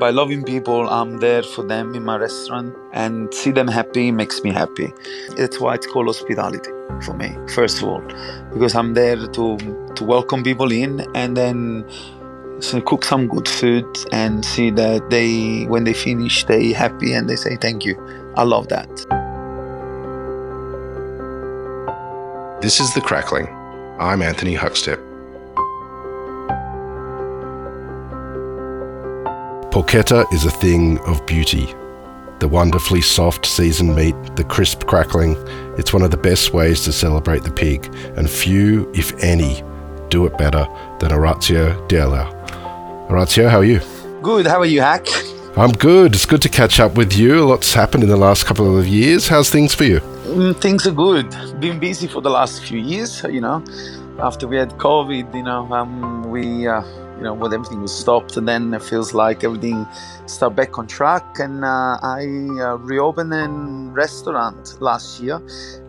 By 0.00 0.08
loving 0.08 0.44
people, 0.44 0.88
I'm 0.88 1.18
there 1.18 1.42
for 1.42 1.62
them 1.62 1.94
in 1.94 2.02
my 2.02 2.16
restaurant 2.16 2.74
and 2.94 3.32
see 3.34 3.50
them 3.50 3.68
happy 3.68 4.10
makes 4.10 4.42
me 4.42 4.50
happy. 4.50 4.94
That's 5.36 5.60
why 5.60 5.74
it's 5.74 5.86
called 5.86 6.06
hospitality 6.06 6.70
for 7.02 7.12
me, 7.12 7.36
first 7.52 7.82
of 7.82 7.84
all, 7.84 8.00
because 8.50 8.74
I'm 8.74 8.94
there 8.94 9.16
to, 9.16 9.58
to 9.94 10.04
welcome 10.04 10.42
people 10.42 10.72
in 10.72 11.06
and 11.14 11.36
then 11.36 11.84
so 12.60 12.80
cook 12.80 13.04
some 13.04 13.28
good 13.28 13.46
food 13.46 13.84
and 14.10 14.42
see 14.42 14.70
that 14.70 15.10
they, 15.10 15.66
when 15.66 15.84
they 15.84 15.92
finish, 15.92 16.44
they 16.44 16.72
happy 16.72 17.12
and 17.12 17.28
they 17.28 17.36
say 17.36 17.56
thank 17.56 17.84
you. 17.84 17.94
I 18.38 18.44
love 18.44 18.68
that. 18.68 18.88
This 22.62 22.80
is 22.80 22.94
The 22.94 23.02
Crackling. 23.02 23.48
I'm 23.98 24.22
Anthony 24.22 24.56
Huckstep. 24.56 25.09
Porchetta 29.80 30.30
is 30.30 30.44
a 30.44 30.50
thing 30.50 30.98
of 31.06 31.24
beauty. 31.24 31.74
The 32.38 32.46
wonderfully 32.46 33.00
soft 33.00 33.46
seasoned 33.46 33.96
meat, 33.96 34.14
the 34.36 34.44
crisp 34.44 34.84
crackling, 34.84 35.36
it's 35.78 35.94
one 35.94 36.02
of 36.02 36.10
the 36.10 36.18
best 36.18 36.52
ways 36.52 36.84
to 36.84 36.92
celebrate 36.92 37.44
the 37.44 37.50
pig, 37.50 37.86
and 38.14 38.28
few, 38.28 38.92
if 38.92 39.18
any, 39.24 39.62
do 40.10 40.26
it 40.26 40.36
better 40.36 40.68
than 40.98 41.12
Orazio 41.12 41.88
D'Elia. 41.88 42.26
Orazio, 43.08 43.48
how 43.48 43.60
are 43.60 43.64
you? 43.64 43.80
Good. 44.20 44.46
How 44.46 44.58
are 44.58 44.66
you, 44.66 44.82
Hack? 44.82 45.06
I'm 45.56 45.72
good. 45.72 46.14
It's 46.14 46.26
good 46.26 46.42
to 46.42 46.50
catch 46.50 46.78
up 46.78 46.96
with 46.96 47.14
you. 47.14 47.42
A 47.42 47.44
lot's 47.46 47.72
happened 47.72 48.02
in 48.02 48.10
the 48.10 48.18
last 48.18 48.44
couple 48.44 48.78
of 48.78 48.86
years. 48.86 49.28
How's 49.28 49.48
things 49.48 49.74
for 49.74 49.84
you? 49.84 50.00
Mm, 50.00 50.60
things 50.60 50.86
are 50.86 50.92
good. 50.92 51.30
Been 51.58 51.78
busy 51.78 52.06
for 52.06 52.20
the 52.20 52.28
last 52.28 52.62
few 52.64 52.78
years, 52.78 53.22
you 53.30 53.40
know. 53.40 53.64
After 54.18 54.46
we 54.46 54.56
had 54.56 54.72
COVID, 54.72 55.34
you 55.34 55.42
know, 55.42 55.72
um, 55.72 56.30
we 56.30 56.68
uh, 56.68 56.82
you 57.20 57.24
know, 57.24 57.34
when 57.34 57.52
everything 57.52 57.82
was 57.82 57.94
stopped, 57.96 58.38
and 58.38 58.48
then 58.48 58.72
it 58.72 58.82
feels 58.82 59.12
like 59.12 59.44
everything 59.44 59.86
started 60.24 60.56
back 60.56 60.78
on 60.78 60.86
track. 60.86 61.38
And 61.38 61.62
uh, 61.64 61.98
I 62.02 62.22
uh, 62.58 62.76
reopened 62.78 63.34
a 63.34 63.46
restaurant 63.92 64.80
last 64.80 65.20
year, 65.20 65.38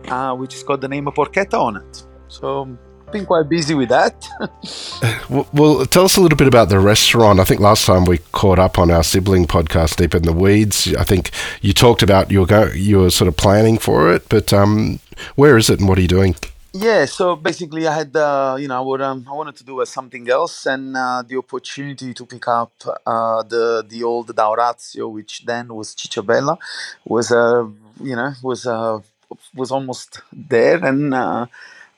uh, 0.08 0.34
which 0.34 0.52
has 0.52 0.62
got 0.62 0.82
the 0.82 0.88
name 0.88 1.08
of 1.08 1.14
Porchetta 1.14 1.58
on 1.58 1.78
it. 1.78 2.04
So 2.28 2.76
been 3.12 3.26
quite 3.26 3.48
busy 3.48 3.74
with 3.74 3.88
that. 3.90 4.26
well, 5.30 5.46
well, 5.52 5.86
tell 5.86 6.04
us 6.04 6.16
a 6.16 6.20
little 6.20 6.36
bit 6.36 6.48
about 6.48 6.68
the 6.68 6.80
restaurant. 6.80 7.40
I 7.40 7.44
think 7.44 7.60
last 7.60 7.86
time 7.86 8.04
we 8.04 8.18
caught 8.32 8.58
up 8.58 8.78
on 8.78 8.90
our 8.90 9.02
sibling 9.02 9.46
podcast, 9.46 9.96
Deep 9.96 10.14
in 10.14 10.22
the 10.22 10.32
Weeds. 10.32 10.94
I 10.94 11.04
think 11.04 11.30
you 11.60 11.72
talked 11.72 12.02
about 12.02 12.30
you 12.30 12.40
were 12.40 12.46
go, 12.46 12.66
you 12.68 13.00
were 13.00 13.10
sort 13.10 13.28
of 13.28 13.36
planning 13.36 13.78
for 13.78 14.12
it, 14.12 14.28
but 14.28 14.52
um, 14.52 14.98
where 15.36 15.56
is 15.56 15.70
it 15.70 15.78
and 15.78 15.88
what 15.88 15.98
are 15.98 16.02
you 16.02 16.08
doing? 16.08 16.34
Yeah, 16.74 17.04
so 17.04 17.36
basically, 17.36 17.86
I 17.86 17.94
had 17.94 18.16
uh, 18.16 18.56
you 18.58 18.66
know 18.66 18.78
I, 18.78 18.80
would, 18.80 19.02
um, 19.02 19.26
I 19.28 19.32
wanted 19.34 19.56
to 19.56 19.64
do 19.64 19.82
uh, 19.82 19.84
something 19.84 20.28
else, 20.30 20.64
and 20.64 20.96
uh, 20.96 21.22
the 21.26 21.36
opportunity 21.36 22.14
to 22.14 22.24
pick 22.24 22.48
up 22.48 22.72
uh, 23.06 23.42
the 23.42 23.84
the 23.86 24.02
old 24.02 24.34
Da 24.34 24.48
Orazio, 24.50 25.08
which 25.08 25.44
then 25.44 25.74
was 25.74 25.94
Cicciabella, 25.94 26.56
was 27.04 27.30
uh, 27.30 27.66
you 28.02 28.16
know 28.16 28.32
was 28.42 28.66
uh, 28.66 29.00
was 29.54 29.70
almost 29.70 30.22
there, 30.32 30.82
and 30.82 31.12
uh, 31.12 31.44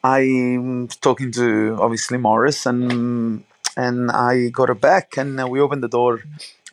I'm 0.02 0.88
talking 0.88 1.30
to 1.32 1.78
obviously 1.80 2.18
Maurice, 2.18 2.66
and 2.66 3.44
and 3.76 4.10
I 4.10 4.48
got 4.48 4.70
her 4.70 4.74
back, 4.74 5.16
and 5.16 5.40
uh, 5.40 5.46
we 5.46 5.60
opened 5.60 5.84
the 5.84 5.88
door 5.88 6.20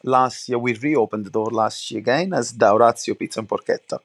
last 0.03 0.49
year. 0.49 0.57
We 0.57 0.73
reopened 0.73 1.25
the 1.27 1.29
door 1.39 1.51
last 1.51 1.91
year 1.91 1.99
again 1.99 2.33
as 2.33 2.51
Da 2.51 2.73
Orazio 2.73 3.13
Pizza 3.13 3.41
and 3.41 3.47
Porchetta, 3.47 3.99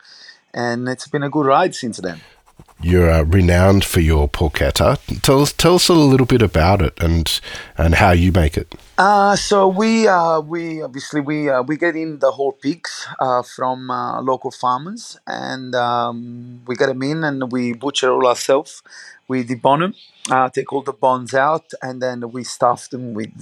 and 0.52 0.86
it's 0.86 1.08
been 1.08 1.22
a 1.22 1.30
good 1.30 1.46
ride 1.46 1.74
since 1.74 1.96
then. 1.96 2.20
You're 2.82 3.10
uh, 3.10 3.22
renowned 3.22 3.84
for 3.84 4.00
your 4.00 4.28
porchetta. 4.28 4.98
Tell 5.22 5.40
us, 5.40 5.52
tell 5.52 5.76
us 5.76 5.88
a 5.88 5.94
little 5.94 6.26
bit 6.26 6.42
about 6.42 6.82
it 6.82 6.92
and 7.02 7.40
and 7.78 7.94
how 7.94 8.10
you 8.10 8.32
make 8.32 8.56
it. 8.56 8.74
Uh, 8.98 9.34
so 9.34 9.66
we 9.66 10.06
uh, 10.06 10.40
we 10.40 10.82
obviously 10.82 11.20
we 11.20 11.48
uh, 11.48 11.62
we 11.62 11.78
get 11.78 11.96
in 11.96 12.18
the 12.18 12.32
whole 12.32 12.52
pigs 12.52 13.06
uh, 13.18 13.42
from 13.42 13.90
uh, 13.90 14.20
local 14.20 14.50
farmers 14.50 15.18
and 15.26 15.74
um, 15.74 16.60
we 16.66 16.76
get 16.76 16.86
them 16.86 17.02
in 17.02 17.24
and 17.24 17.50
we 17.50 17.72
butcher 17.72 18.10
all 18.12 18.26
ourselves. 18.26 18.82
We 19.28 19.42
debone 19.42 19.80
them, 19.80 19.94
uh, 20.30 20.50
take 20.50 20.72
all 20.72 20.82
the 20.82 20.92
bones 20.92 21.34
out, 21.34 21.72
and 21.82 22.00
then 22.00 22.30
we 22.30 22.44
stuff 22.44 22.88
them 22.90 23.12
with 23.12 23.40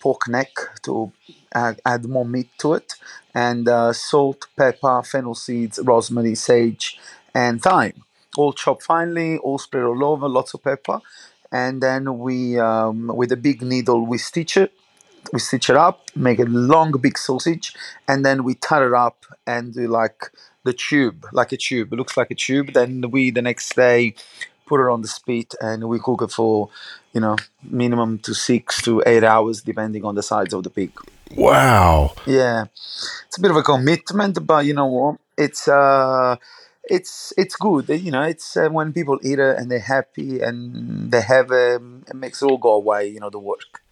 pork 0.00 0.28
neck 0.28 0.50
to 0.82 1.12
add 1.54 2.04
more 2.04 2.26
meat 2.26 2.50
to 2.58 2.74
it, 2.74 2.92
and 3.34 3.66
salt, 3.96 4.48
pepper, 4.58 5.02
fennel 5.02 5.34
seeds, 5.34 5.80
rosemary, 5.82 6.34
sage 6.34 6.98
and 7.34 7.62
thyme, 7.62 8.02
all 8.36 8.52
chopped 8.52 8.82
finely, 8.82 9.38
all 9.38 9.58
spread 9.58 9.84
all 9.84 10.04
over, 10.04 10.28
lots 10.28 10.54
of 10.54 10.62
pepper, 10.62 11.00
and 11.52 11.82
then 11.82 12.18
we 12.18 12.58
um, 12.58 13.08
with 13.08 13.32
a 13.32 13.36
big 13.36 13.62
needle 13.62 14.06
we 14.06 14.18
stitch 14.18 14.56
it. 14.56 14.72
We 15.32 15.38
stitch 15.38 15.68
it 15.68 15.76
up, 15.76 16.00
make 16.16 16.38
a 16.40 16.44
long 16.44 16.92
big 16.92 17.18
sausage, 17.18 17.74
and 18.08 18.24
then 18.24 18.42
we 18.42 18.54
tie 18.54 18.86
it 18.86 18.94
up 18.94 19.26
and 19.46 19.74
do 19.74 19.86
like 19.86 20.30
the 20.64 20.72
tube, 20.72 21.26
like 21.32 21.52
a 21.52 21.56
tube. 21.56 21.92
It 21.92 21.96
looks 21.96 22.16
like 22.16 22.30
a 22.30 22.34
tube. 22.34 22.72
Then 22.72 23.10
we 23.10 23.30
the 23.30 23.42
next 23.42 23.76
day 23.76 24.14
put 24.66 24.80
it 24.80 24.90
on 24.90 25.02
the 25.02 25.08
spit 25.08 25.54
and 25.60 25.88
we 25.88 25.98
cook 25.98 26.22
it 26.22 26.30
for, 26.30 26.70
you 27.12 27.20
know, 27.20 27.36
minimum 27.62 28.18
to 28.20 28.32
six 28.34 28.80
to 28.82 29.02
eight 29.04 29.24
hours 29.24 29.62
depending 29.62 30.04
on 30.04 30.14
the 30.14 30.22
size 30.22 30.52
of 30.52 30.62
the 30.62 30.70
pig. 30.70 30.92
Wow. 31.36 32.14
Yeah, 32.26 32.66
it's 33.26 33.36
a 33.36 33.40
bit 33.40 33.50
of 33.50 33.56
a 33.56 33.62
commitment, 33.62 34.46
but 34.46 34.64
you 34.64 34.74
know 34.74 34.86
what? 34.86 35.16
It's 35.36 35.66
uh 35.68 36.36
it's 36.90 37.32
it's 37.36 37.56
good. 37.56 37.88
You 37.88 38.10
know, 38.10 38.22
it's 38.22 38.56
uh, 38.56 38.68
when 38.68 38.92
people 38.92 39.18
eat 39.22 39.38
it 39.38 39.56
and 39.56 39.70
they're 39.70 39.78
happy 39.78 40.40
and 40.40 41.10
they 41.10 41.22
have 41.22 41.50
um, 41.50 42.04
it 42.08 42.14
makes 42.14 42.42
it 42.42 42.46
all 42.46 42.58
go 42.58 42.72
away. 42.72 43.08
You 43.08 43.20
know, 43.20 43.30
the 43.30 43.38
work. 43.38 43.82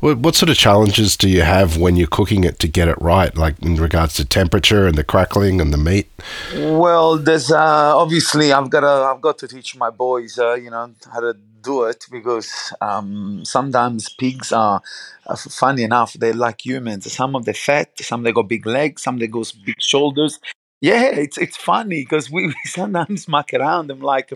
Well, 0.00 0.16
What 0.16 0.34
sort 0.34 0.50
of 0.50 0.56
challenges 0.56 1.16
do 1.16 1.28
you 1.28 1.42
have 1.42 1.76
when 1.76 1.96
you're 1.96 2.08
cooking 2.08 2.42
it 2.44 2.58
to 2.58 2.68
get 2.68 2.88
it 2.88 3.00
right, 3.00 3.34
like 3.36 3.60
in 3.62 3.76
regards 3.76 4.14
to 4.14 4.24
temperature 4.24 4.86
and 4.86 4.96
the 4.96 5.04
crackling 5.04 5.60
and 5.60 5.72
the 5.72 5.78
meat? 5.78 6.10
Well, 6.54 7.18
there's 7.18 7.52
uh, 7.52 7.96
obviously 7.96 8.52
I've 8.52 8.68
got 8.68 8.80
to 8.80 8.86
I've 8.86 9.20
got 9.20 9.38
to 9.38 9.48
teach 9.48 9.76
my 9.76 9.90
boys, 9.90 10.38
uh, 10.38 10.54
you 10.54 10.70
know, 10.70 10.92
how 11.12 11.20
to 11.20 11.34
do 11.62 11.84
it 11.84 12.04
because 12.10 12.72
um, 12.80 13.44
sometimes 13.44 14.08
pigs 14.14 14.50
are, 14.50 14.80
uh, 15.26 15.36
funny 15.36 15.82
enough, 15.82 16.14
they're 16.14 16.32
like 16.32 16.64
humans. 16.64 17.12
Some 17.12 17.36
of 17.36 17.44
them 17.44 17.54
fat, 17.54 17.90
some 18.00 18.22
they 18.22 18.32
got 18.32 18.48
big 18.48 18.66
legs, 18.66 19.02
some 19.02 19.18
they 19.18 19.26
got 19.26 19.52
big 19.64 19.80
shoulders, 19.80 20.40
yeah, 20.80 21.06
it's 21.06 21.38
it's 21.38 21.56
funny 21.56 22.02
because 22.02 22.30
we, 22.30 22.46
we 22.48 22.54
sometimes 22.64 23.28
muck 23.28 23.52
around. 23.54 23.90
I'm 23.90 24.00
like, 24.00 24.32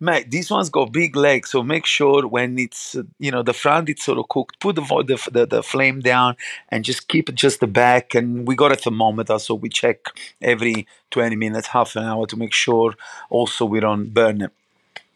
mate, 0.00 0.30
this 0.30 0.50
one's 0.50 0.70
got 0.70 0.92
big 0.92 1.16
legs, 1.16 1.50
so 1.50 1.62
make 1.62 1.86
sure 1.86 2.26
when 2.26 2.58
it's 2.58 2.96
you 3.18 3.30
know 3.30 3.42
the 3.42 3.54
front 3.54 3.88
it's 3.88 4.04
sort 4.04 4.18
of 4.18 4.28
cooked, 4.28 4.60
put 4.60 4.76
the, 4.76 4.82
the 4.82 5.30
the, 5.30 5.46
the 5.46 5.62
flame 5.62 6.00
down 6.00 6.36
and 6.68 6.84
just 6.84 7.08
keep 7.08 7.28
it 7.28 7.34
just 7.36 7.60
the 7.60 7.66
back. 7.66 8.14
And 8.14 8.46
we 8.46 8.56
got 8.56 8.72
a 8.72 8.76
thermometer, 8.76 9.38
so 9.38 9.54
we 9.54 9.68
check 9.70 9.98
every 10.42 10.86
20 11.10 11.36
minutes, 11.36 11.68
half 11.68 11.96
an 11.96 12.04
hour 12.04 12.26
to 12.26 12.36
make 12.36 12.52
sure 12.52 12.94
also 13.30 13.64
we 13.64 13.80
don't 13.80 14.12
burn 14.12 14.42
it 14.42 14.52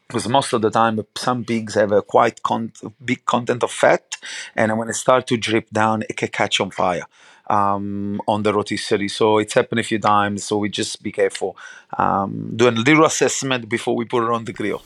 because 0.08 0.28
most 0.28 0.52
of 0.52 0.62
the 0.62 0.70
time 0.70 1.00
some 1.16 1.44
pigs 1.44 1.74
have 1.74 1.92
a 1.92 2.02
quite 2.02 2.42
con- 2.42 2.72
big 3.04 3.24
content 3.26 3.62
of 3.62 3.70
fat 3.70 4.16
and 4.56 4.76
when 4.78 4.88
it 4.88 4.94
starts 4.94 5.26
to 5.28 5.36
drip 5.36 5.70
down 5.70 6.02
it 6.08 6.16
can 6.16 6.28
catch 6.28 6.60
on 6.60 6.70
fire 6.70 7.04
um, 7.48 8.20
on 8.26 8.42
the 8.42 8.52
rotisserie 8.52 9.08
so 9.08 9.38
it's 9.38 9.54
happened 9.54 9.80
a 9.80 9.82
few 9.82 9.98
times 9.98 10.44
so 10.44 10.56
we 10.56 10.68
just 10.68 11.02
be 11.02 11.12
careful 11.12 11.56
um, 11.98 12.52
do 12.56 12.68
a 12.68 12.70
little 12.70 13.04
assessment 13.04 13.68
before 13.68 13.94
we 13.94 14.04
put 14.04 14.24
it 14.24 14.30
on 14.30 14.44
the 14.44 14.52
grill. 14.52 14.82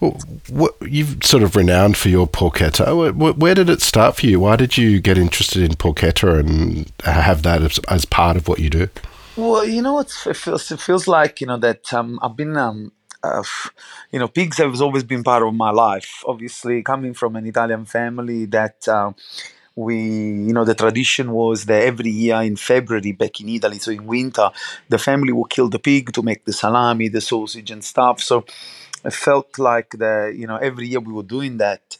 Well, 0.00 0.18
what, 0.48 0.74
you've 0.80 1.24
sort 1.24 1.42
of 1.42 1.54
renowned 1.54 1.96
for 1.96 2.08
your 2.08 2.26
porchetta. 2.26 3.14
Where, 3.14 3.32
where, 3.32 3.54
did 3.54 3.68
it 3.68 3.80
start 3.80 4.16
for 4.16 4.26
you? 4.26 4.40
Why 4.40 4.56
did 4.56 4.76
you 4.76 5.00
get 5.00 5.18
interested 5.18 5.62
in 5.62 5.72
porchetta 5.72 6.40
and 6.40 6.90
have 7.04 7.42
that 7.42 7.62
as, 7.62 7.78
as 7.88 8.04
part 8.04 8.36
of 8.36 8.48
what 8.48 8.58
you 8.58 8.70
do? 8.70 8.88
Well 9.36 9.64
you 9.64 9.80
know 9.82 9.98
it 10.00 10.10
feels, 10.10 10.70
it 10.70 10.80
feels 10.80 11.06
like 11.06 11.40
you 11.40 11.46
know 11.46 11.56
that 11.56 11.92
um, 11.94 12.18
i've 12.22 12.36
been 12.36 12.54
um, 12.58 12.92
uh, 13.22 13.42
you 14.10 14.18
know, 14.18 14.28
pigs 14.28 14.58
have 14.58 14.80
always 14.80 15.04
been 15.04 15.22
part 15.22 15.42
of 15.42 15.54
my 15.54 15.70
life. 15.70 16.22
Obviously, 16.26 16.82
coming 16.82 17.14
from 17.14 17.36
an 17.36 17.46
Italian 17.46 17.84
family, 17.84 18.46
that 18.46 18.86
uh, 18.88 19.12
we, 19.74 19.96
you 19.96 20.52
know, 20.52 20.64
the 20.64 20.74
tradition 20.74 21.32
was 21.32 21.64
that 21.66 21.82
every 21.82 22.10
year 22.10 22.36
in 22.42 22.56
February, 22.56 23.12
back 23.12 23.40
in 23.40 23.48
Italy, 23.48 23.78
so 23.78 23.90
in 23.90 24.06
winter, 24.06 24.50
the 24.88 24.98
family 24.98 25.32
would 25.32 25.50
kill 25.50 25.68
the 25.68 25.78
pig 25.78 26.12
to 26.12 26.22
make 26.22 26.44
the 26.44 26.52
salami, 26.52 27.08
the 27.08 27.20
sausage, 27.20 27.70
and 27.70 27.82
stuff. 27.84 28.20
So 28.20 28.44
it 29.04 29.12
felt 29.12 29.58
like 29.58 29.90
the, 29.90 30.34
you 30.36 30.46
know, 30.46 30.56
every 30.56 30.88
year 30.88 31.00
we 31.00 31.12
were 31.12 31.22
doing 31.22 31.56
that. 31.58 31.96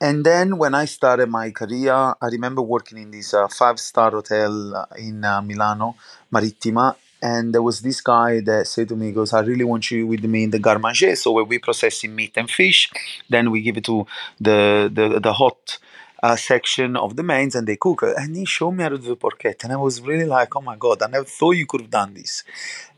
And 0.00 0.24
then 0.24 0.58
when 0.58 0.74
I 0.74 0.84
started 0.84 1.28
my 1.30 1.50
career, 1.50 1.92
I 1.94 2.26
remember 2.30 2.60
working 2.60 2.98
in 2.98 3.10
this 3.10 3.32
uh, 3.32 3.48
five 3.48 3.80
star 3.80 4.10
hotel 4.10 4.76
uh, 4.76 4.86
in 4.98 5.24
uh, 5.24 5.40
Milano, 5.40 5.96
Marittima, 6.32 6.96
and 7.22 7.54
there 7.54 7.62
was 7.62 7.80
this 7.80 8.02
guy 8.02 8.40
that 8.40 8.66
said 8.66 8.88
to 8.90 8.96
me, 8.96 9.06
he 9.06 9.12
goes, 9.12 9.32
I 9.32 9.40
really 9.40 9.64
want 9.64 9.90
you 9.90 10.06
with 10.06 10.22
me 10.24 10.44
in 10.44 10.50
the 10.50 10.58
garde 10.58 10.82
manger, 10.82 11.16
so 11.16 11.32
where 11.32 11.44
we 11.44 11.58
processing 11.58 12.14
meat 12.14 12.32
and 12.36 12.50
fish, 12.50 12.90
then 13.30 13.50
we 13.50 13.62
give 13.62 13.78
it 13.78 13.84
to 13.84 14.06
the 14.38 14.90
the, 14.92 15.18
the 15.18 15.32
hot 15.32 15.78
uh, 16.22 16.36
section 16.36 16.96
of 16.96 17.16
the 17.16 17.22
mains 17.22 17.54
and 17.54 17.66
they 17.66 17.76
cook. 17.76 18.02
And 18.02 18.36
he 18.36 18.44
showed 18.44 18.72
me 18.72 18.82
how 18.82 18.90
to 18.90 18.98
do 18.98 19.08
the 19.08 19.16
porchetta, 19.16 19.64
and 19.64 19.72
I 19.72 19.76
was 19.76 20.00
really 20.00 20.26
like, 20.26 20.54
oh 20.56 20.60
my 20.60 20.76
god, 20.76 21.02
I 21.02 21.08
never 21.08 21.24
thought 21.24 21.52
you 21.52 21.66
could 21.66 21.82
have 21.82 21.90
done 21.90 22.14
this. 22.14 22.44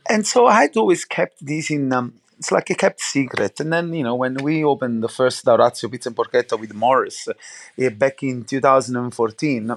And 0.09 0.27
so 0.27 0.47
I 0.47 0.63
had 0.63 0.77
always 0.77 1.05
kept 1.05 1.45
this 1.45 1.71
in. 1.71 1.93
Um, 1.93 2.15
it's 2.39 2.53
like 2.53 2.71
a 2.71 2.75
kept 2.75 3.01
secret. 3.01 3.59
And 3.59 3.73
then, 3.73 3.93
you 3.93 4.05
know, 4.05 4.15
when 4.15 4.35
we 4.35 4.63
opened 4.63 5.03
the 5.03 5.09
first 5.09 5.45
Da 5.45 5.55
Orazio 5.55 5.91
Pizza 5.91 6.09
and 6.09 6.17
Porchetta 6.17 6.59
with 6.59 6.73
Maurice 6.73 7.27
uh, 7.29 7.91
back 7.91 8.23
in 8.23 8.45
2014, 8.45 9.75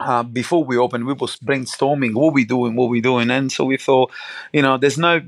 uh, 0.00 0.22
before 0.24 0.64
we 0.64 0.76
opened, 0.76 1.06
we 1.06 1.12
was 1.12 1.36
brainstorming 1.36 2.14
what 2.14 2.34
we 2.34 2.44
doing, 2.44 2.74
what 2.74 2.88
we 2.88 3.00
doing, 3.00 3.30
and 3.30 3.50
so 3.50 3.64
we 3.64 3.76
thought, 3.76 4.10
you 4.52 4.62
know, 4.62 4.76
there's 4.76 4.98
no 4.98 5.20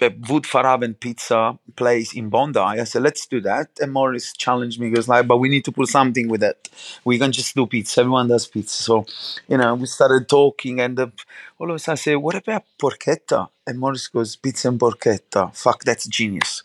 wood 0.00 0.44
faraben 0.44 0.98
pizza 0.98 1.58
place 1.74 2.14
in 2.14 2.28
Bondi. 2.28 2.58
I 2.58 2.84
said, 2.84 3.02
let's 3.02 3.26
do 3.26 3.40
that. 3.42 3.68
And 3.80 3.92
Maurice 3.92 4.32
challenged 4.34 4.78
me, 4.80 4.88
he 4.88 4.92
goes 4.92 5.08
like, 5.08 5.26
but 5.26 5.38
we 5.38 5.48
need 5.48 5.64
to 5.64 5.72
put 5.72 5.88
something 5.88 6.28
with 6.28 6.42
it. 6.42 6.68
We 7.04 7.18
can 7.18 7.32
just 7.32 7.54
do 7.54 7.66
pizza. 7.66 8.00
Everyone 8.00 8.28
does 8.28 8.46
pizza. 8.46 8.82
So, 8.82 9.06
you 9.48 9.56
know, 9.58 9.74
we 9.74 9.86
started 9.86 10.28
talking 10.28 10.80
and 10.80 10.96
the, 10.98 11.12
all 11.58 11.70
of 11.70 11.76
a 11.76 11.78
sudden 11.78 11.92
I 11.92 11.96
say, 11.96 12.16
what 12.16 12.34
about 12.36 12.64
porchetta? 12.80 13.48
And 13.66 13.78
Maurice 13.78 14.08
goes, 14.08 14.36
pizza 14.36 14.68
and 14.68 14.78
porchetta. 14.78 15.54
Fuck, 15.56 15.84
that's 15.84 16.06
genius. 16.06 16.62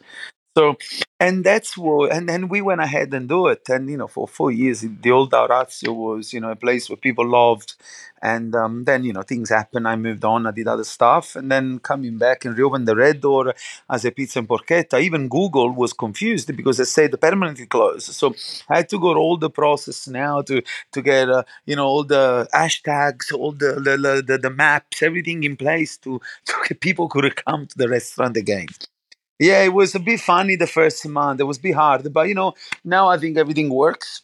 So, 0.57 0.75
and 1.17 1.45
that's 1.45 1.77
what, 1.77 2.11
and 2.11 2.27
then 2.27 2.49
we 2.49 2.61
went 2.61 2.81
ahead 2.81 3.13
and 3.13 3.29
do 3.29 3.47
it. 3.47 3.61
And, 3.69 3.89
you 3.89 3.95
know, 3.95 4.07
for 4.07 4.27
four 4.27 4.51
years, 4.51 4.81
the 4.81 5.09
old 5.11 5.31
Aurazio 5.31 5.93
was, 5.95 6.33
you 6.33 6.41
know, 6.41 6.51
a 6.51 6.57
place 6.57 6.89
where 6.89 6.97
people 6.97 7.25
loved. 7.25 7.75
And 8.21 8.53
um, 8.53 8.83
then, 8.83 9.05
you 9.05 9.13
know, 9.13 9.21
things 9.21 9.49
happened. 9.49 9.87
I 9.87 9.95
moved 9.95 10.25
on, 10.25 10.45
I 10.45 10.51
did 10.51 10.67
other 10.67 10.83
stuff. 10.83 11.37
And 11.37 11.49
then 11.49 11.79
coming 11.79 12.17
back 12.17 12.43
and 12.43 12.57
reopened 12.57 12.85
the 12.85 12.97
Red 12.97 13.21
Door 13.21 13.53
as 13.89 14.03
a 14.03 14.11
pizza 14.11 14.39
and 14.39 14.47
porchetta, 14.47 15.01
even 15.01 15.29
Google 15.29 15.69
was 15.71 15.93
confused 15.93 16.53
because 16.55 16.77
they 16.77 16.83
said 16.83 17.19
permanently 17.21 17.65
closed. 17.65 18.11
So 18.13 18.35
I 18.67 18.77
had 18.77 18.89
to 18.89 18.99
go 18.99 19.15
all 19.15 19.37
the 19.37 19.49
process 19.49 20.05
now 20.09 20.41
to, 20.41 20.61
to 20.91 21.01
get, 21.01 21.29
uh, 21.29 21.43
you 21.65 21.77
know, 21.77 21.85
all 21.87 22.03
the 22.03 22.47
hashtags, 22.53 23.33
all 23.33 23.53
the, 23.53 23.75
the, 23.75 24.21
the, 24.27 24.37
the 24.37 24.49
maps, 24.49 25.01
everything 25.01 25.43
in 25.43 25.55
place 25.55 25.95
to, 25.99 26.19
to 26.65 26.75
people 26.75 27.07
could 27.07 27.33
come 27.45 27.67
to 27.67 27.77
the 27.77 27.87
restaurant 27.87 28.35
again. 28.35 28.67
Yeah, 29.41 29.63
it 29.63 29.73
was 29.73 29.95
a 29.95 29.99
bit 29.99 30.19
funny 30.19 30.55
the 30.55 30.67
first 30.67 31.03
month. 31.07 31.39
It 31.39 31.45
was 31.45 31.57
a 31.57 31.61
bit 31.61 31.73
hard, 31.73 32.13
but 32.13 32.27
you 32.27 32.35
know, 32.35 32.53
now 32.83 33.07
I 33.07 33.17
think 33.17 33.37
everything 33.37 33.73
works. 33.73 34.21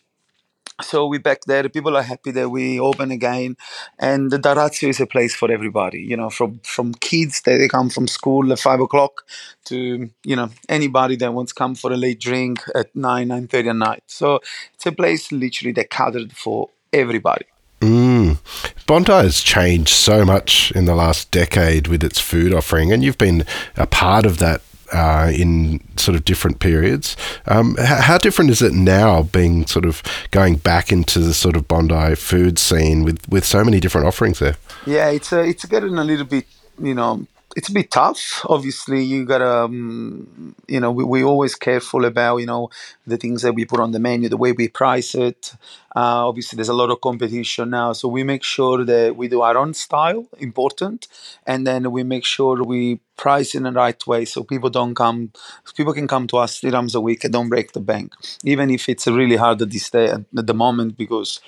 So 0.84 1.08
we 1.08 1.18
back 1.18 1.42
there. 1.48 1.68
People 1.70 1.98
are 1.98 2.04
happy 2.04 2.30
that 2.30 2.50
we 2.50 2.80
open 2.80 3.10
again, 3.10 3.58
and 3.98 4.30
the 4.30 4.38
Da 4.38 4.54
Orazio 4.54 4.90
is 4.90 5.00
a 5.00 5.08
place 5.08 5.34
for 5.34 5.52
everybody. 5.52 6.04
You 6.04 6.18
know, 6.18 6.30
from 6.30 6.60
from 6.64 6.94
kids 6.94 7.42
that 7.42 7.58
they 7.58 7.68
come 7.68 7.90
from 7.90 8.08
school 8.08 8.52
at 8.54 8.60
five 8.60 8.80
o'clock 8.80 9.24
to 9.66 10.08
you 10.24 10.36
know 10.36 10.52
anybody 10.70 11.16
that 11.16 11.34
wants 11.34 11.52
to 11.52 11.58
come 11.58 11.74
for 11.74 11.92
a 11.92 11.98
late 11.98 12.20
drink 12.20 12.60
at 12.76 12.96
nine 12.96 13.30
nine 13.30 13.48
thirty 13.48 13.70
at 13.70 13.76
night. 13.76 14.04
So 14.06 14.40
it's 14.76 14.86
a 14.86 14.92
place 14.92 15.32
literally 15.32 15.72
that 15.74 15.90
catered 15.90 16.32
for 16.32 16.70
everybody. 16.94 17.48
Mm. 17.82 18.38
Bondi 18.86 19.12
has 19.12 19.42
changed 19.42 19.96
so 19.96 20.24
much 20.26 20.72
in 20.74 20.86
the 20.86 20.96
last 20.96 21.32
decade 21.32 21.88
with 21.88 22.04
its 22.04 22.20
food 22.20 22.54
offering, 22.54 22.94
and 22.94 23.04
you've 23.04 23.18
been 23.18 23.46
a 23.76 23.88
part 23.88 24.28
of 24.28 24.38
that 24.38 24.62
uh, 24.94 25.32
in 25.34 25.82
sort 25.98 26.16
of 26.16 26.26
different 26.26 26.60
periods. 26.60 27.16
Um, 27.46 27.76
how 27.80 28.18
different 28.18 28.52
is 28.52 28.62
it 28.62 28.74
now, 28.74 29.24
being 29.24 29.66
sort 29.68 29.86
of 29.86 30.02
going 30.32 30.56
back 30.56 30.92
into 30.92 31.20
the 31.20 31.34
sort 31.34 31.56
of 31.56 31.68
Bondi 31.68 32.16
food 32.16 32.60
scene 32.60 33.04
with, 33.04 33.28
with 33.30 33.46
so 33.46 33.64
many 33.64 33.80
different 33.80 34.08
offerings 34.08 34.40
there? 34.40 34.58
Yeah, 34.86 35.10
it's 35.10 35.32
a, 35.32 35.44
it's 35.44 35.66
getting 35.66 35.98
a 35.98 36.04
little 36.04 36.26
bit, 36.26 36.46
you 36.82 36.94
know, 36.94 37.26
it's 37.58 37.70
a 37.70 37.74
bit 37.74 37.90
tough. 37.92 38.46
Obviously, 38.48 39.04
you 39.04 39.26
gotta, 39.26 39.64
um, 39.66 40.56
you 40.68 40.80
know, 40.80 40.92
we, 40.92 41.04
we're 41.04 41.26
always 41.26 41.56
careful 41.56 42.06
about, 42.06 42.38
you 42.38 42.46
know, 42.46 42.70
the 43.08 43.18
things 43.18 43.42
that 43.42 43.54
we 43.54 43.66
put 43.66 43.80
on 43.80 43.92
the 43.92 44.00
menu, 44.00 44.30
the 44.30 44.38
way 44.38 44.52
we 44.52 44.68
price 44.68 45.16
it. 45.16 45.54
Uh, 45.96 46.28
obviously, 46.30 46.56
there's 46.56 46.70
a 46.70 46.74
lot 46.74 46.92
of 46.92 47.02
competition 47.02 47.72
now, 47.72 47.94
so 47.94 48.08
we 48.08 48.24
make 48.24 48.44
sure 48.44 48.86
that 48.86 49.16
we 49.16 49.28
do 49.28 49.42
our 49.42 49.58
own 49.58 49.74
style, 49.74 50.28
important, 50.38 51.08
and 51.48 51.66
then 51.66 51.92
we 51.92 52.04
make 52.04 52.24
sure 52.26 52.64
we 52.64 53.00
price 53.18 53.56
in 53.56 53.64
the 53.64 53.72
right 53.72 54.06
way 54.06 54.24
so 54.24 54.44
people 54.44 54.70
don't 54.70 54.94
come, 54.94 55.32
people 55.76 55.94
can 55.94 56.08
come 56.08 56.28
to 56.28 56.38
us 56.38 56.60
three 56.60 56.70
times 56.70 56.94
a 56.94 57.02
week 57.02 57.24
and 57.24 57.34
don't 57.34 57.50
break 57.50 57.72
the 57.74 57.80
bank, 57.80 58.14
even 58.44 58.70
if 58.70 58.88
it's 58.88 59.08
really 59.08 59.38
hard 59.38 59.60
at 59.64 59.72
this 59.72 59.90
day 59.90 60.10
at 60.10 60.22
the 60.32 60.54
moment 60.54 60.96
because 60.96 61.40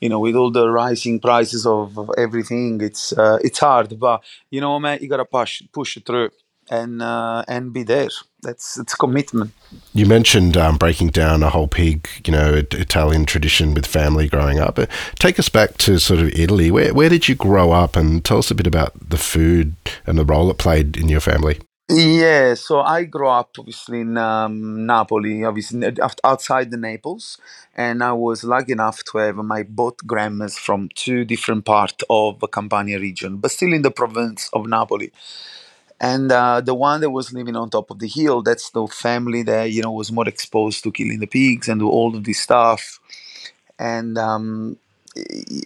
you 0.00 0.08
know, 0.08 0.20
with 0.20 0.36
all 0.36 0.50
the 0.50 0.68
rising 0.68 1.20
prices 1.20 1.66
of, 1.66 2.10
everything, 2.16 2.80
it's 2.80 3.12
uh, 3.12 3.38
it's 3.42 3.58
hard. 3.58 3.98
But 3.98 4.22
you 4.50 4.60
know, 4.60 4.78
man, 4.78 4.98
you 5.00 5.08
gotta 5.08 5.24
push 5.24 5.62
push 5.72 5.96
it 5.96 6.06
through 6.06 6.30
and 6.70 7.02
uh, 7.02 7.44
and 7.48 7.72
be 7.72 7.82
there. 7.82 8.08
That's 8.42 8.78
it's 8.78 8.94
commitment. 8.94 9.52
You 9.94 10.06
mentioned 10.06 10.56
um, 10.56 10.76
breaking 10.76 11.08
down 11.08 11.42
a 11.42 11.50
whole 11.50 11.66
pig, 11.66 12.08
you 12.24 12.32
know, 12.32 12.62
Italian 12.72 13.26
tradition 13.26 13.74
with 13.74 13.86
family 13.86 14.28
growing 14.28 14.60
up. 14.60 14.78
Take 15.18 15.38
us 15.38 15.48
back 15.48 15.76
to 15.78 15.98
sort 15.98 16.20
of 16.20 16.28
Italy. 16.28 16.70
Where 16.70 16.94
where 16.94 17.08
did 17.08 17.28
you 17.28 17.34
grow 17.34 17.72
up, 17.72 17.96
and 17.96 18.24
tell 18.24 18.38
us 18.38 18.50
a 18.50 18.54
bit 18.54 18.66
about 18.66 19.10
the 19.10 19.18
food 19.18 19.74
and 20.06 20.18
the 20.18 20.24
role 20.24 20.50
it 20.50 20.58
played 20.58 20.96
in 20.96 21.08
your 21.08 21.20
family. 21.20 21.58
Yeah, 21.90 22.52
so 22.52 22.80
I 22.82 23.04
grew 23.04 23.28
up 23.28 23.50
obviously 23.58 24.00
in 24.02 24.18
um, 24.18 24.84
Napoli, 24.84 25.42
obviously 25.42 25.80
outside 26.22 26.70
the 26.70 26.76
Naples, 26.76 27.38
and 27.74 28.04
I 28.04 28.12
was 28.12 28.44
lucky 28.44 28.72
enough 28.72 29.02
to 29.04 29.18
have 29.18 29.36
my 29.36 29.62
both 29.62 30.06
grandmas 30.06 30.58
from 30.58 30.90
two 30.94 31.24
different 31.24 31.64
parts 31.64 32.04
of 32.10 32.40
the 32.40 32.46
Campania 32.46 32.98
region, 32.98 33.38
but 33.38 33.52
still 33.52 33.72
in 33.72 33.80
the 33.80 33.90
province 33.90 34.50
of 34.52 34.66
Napoli. 34.66 35.12
And 36.00 36.32
uh, 36.32 36.60
the 36.62 36.74
one 36.74 37.00
that 37.02 37.10
was 37.10 37.32
living 37.32 37.56
on 37.56 37.70
top 37.70 37.90
of 37.90 38.00
the 38.00 38.08
hill, 38.08 38.42
that's 38.42 38.70
the 38.70 38.86
family 38.88 39.42
that 39.44 39.72
you 39.72 39.82
know 39.82 39.92
was 39.92 40.12
more 40.12 40.28
exposed 40.28 40.84
to 40.84 40.92
killing 40.92 41.20
the 41.20 41.26
pigs 41.26 41.68
and 41.68 41.82
all 41.82 42.16
of 42.16 42.24
this 42.24 42.40
stuff, 42.40 43.00
and 43.78 44.18
um, 44.18 44.76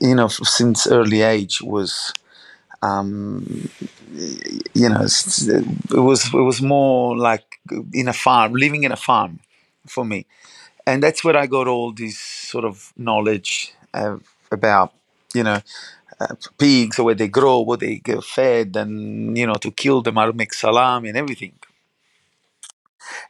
you 0.00 0.14
know 0.14 0.28
since 0.28 0.86
early 0.86 1.22
age 1.22 1.62
was 1.62 2.12
um, 2.82 3.69
you 4.75 4.88
know, 4.88 5.02
it 5.02 6.05
was 6.08 6.32
it 6.34 6.46
was 6.50 6.62
more 6.62 7.17
like 7.17 7.44
in 7.93 8.08
a 8.08 8.12
farm, 8.12 8.52
living 8.55 8.84
in 8.84 8.93
a 8.93 8.96
farm, 8.96 9.40
for 9.87 10.05
me, 10.05 10.26
and 10.87 11.02
that's 11.02 11.25
where 11.25 11.37
I 11.37 11.46
got 11.46 11.69
all 11.69 11.93
this 11.93 12.19
sort 12.19 12.64
of 12.64 12.93
knowledge 12.96 13.73
uh, 13.94 14.19
about, 14.50 14.93
you 15.34 15.43
know, 15.44 15.61
uh, 16.20 16.34
pigs, 16.58 16.99
or 16.99 17.05
where 17.06 17.14
they 17.14 17.29
grow, 17.29 17.61
what 17.61 17.81
they 17.81 17.96
get 17.96 18.25
fed, 18.25 18.76
and 18.76 19.37
you 19.38 19.46
know, 19.46 19.55
to 19.56 19.70
kill 19.70 20.02
them, 20.02 20.19
I'll 20.19 20.32
make 20.32 20.55
salami 20.55 21.11
and 21.11 21.19
everything. 21.19 21.55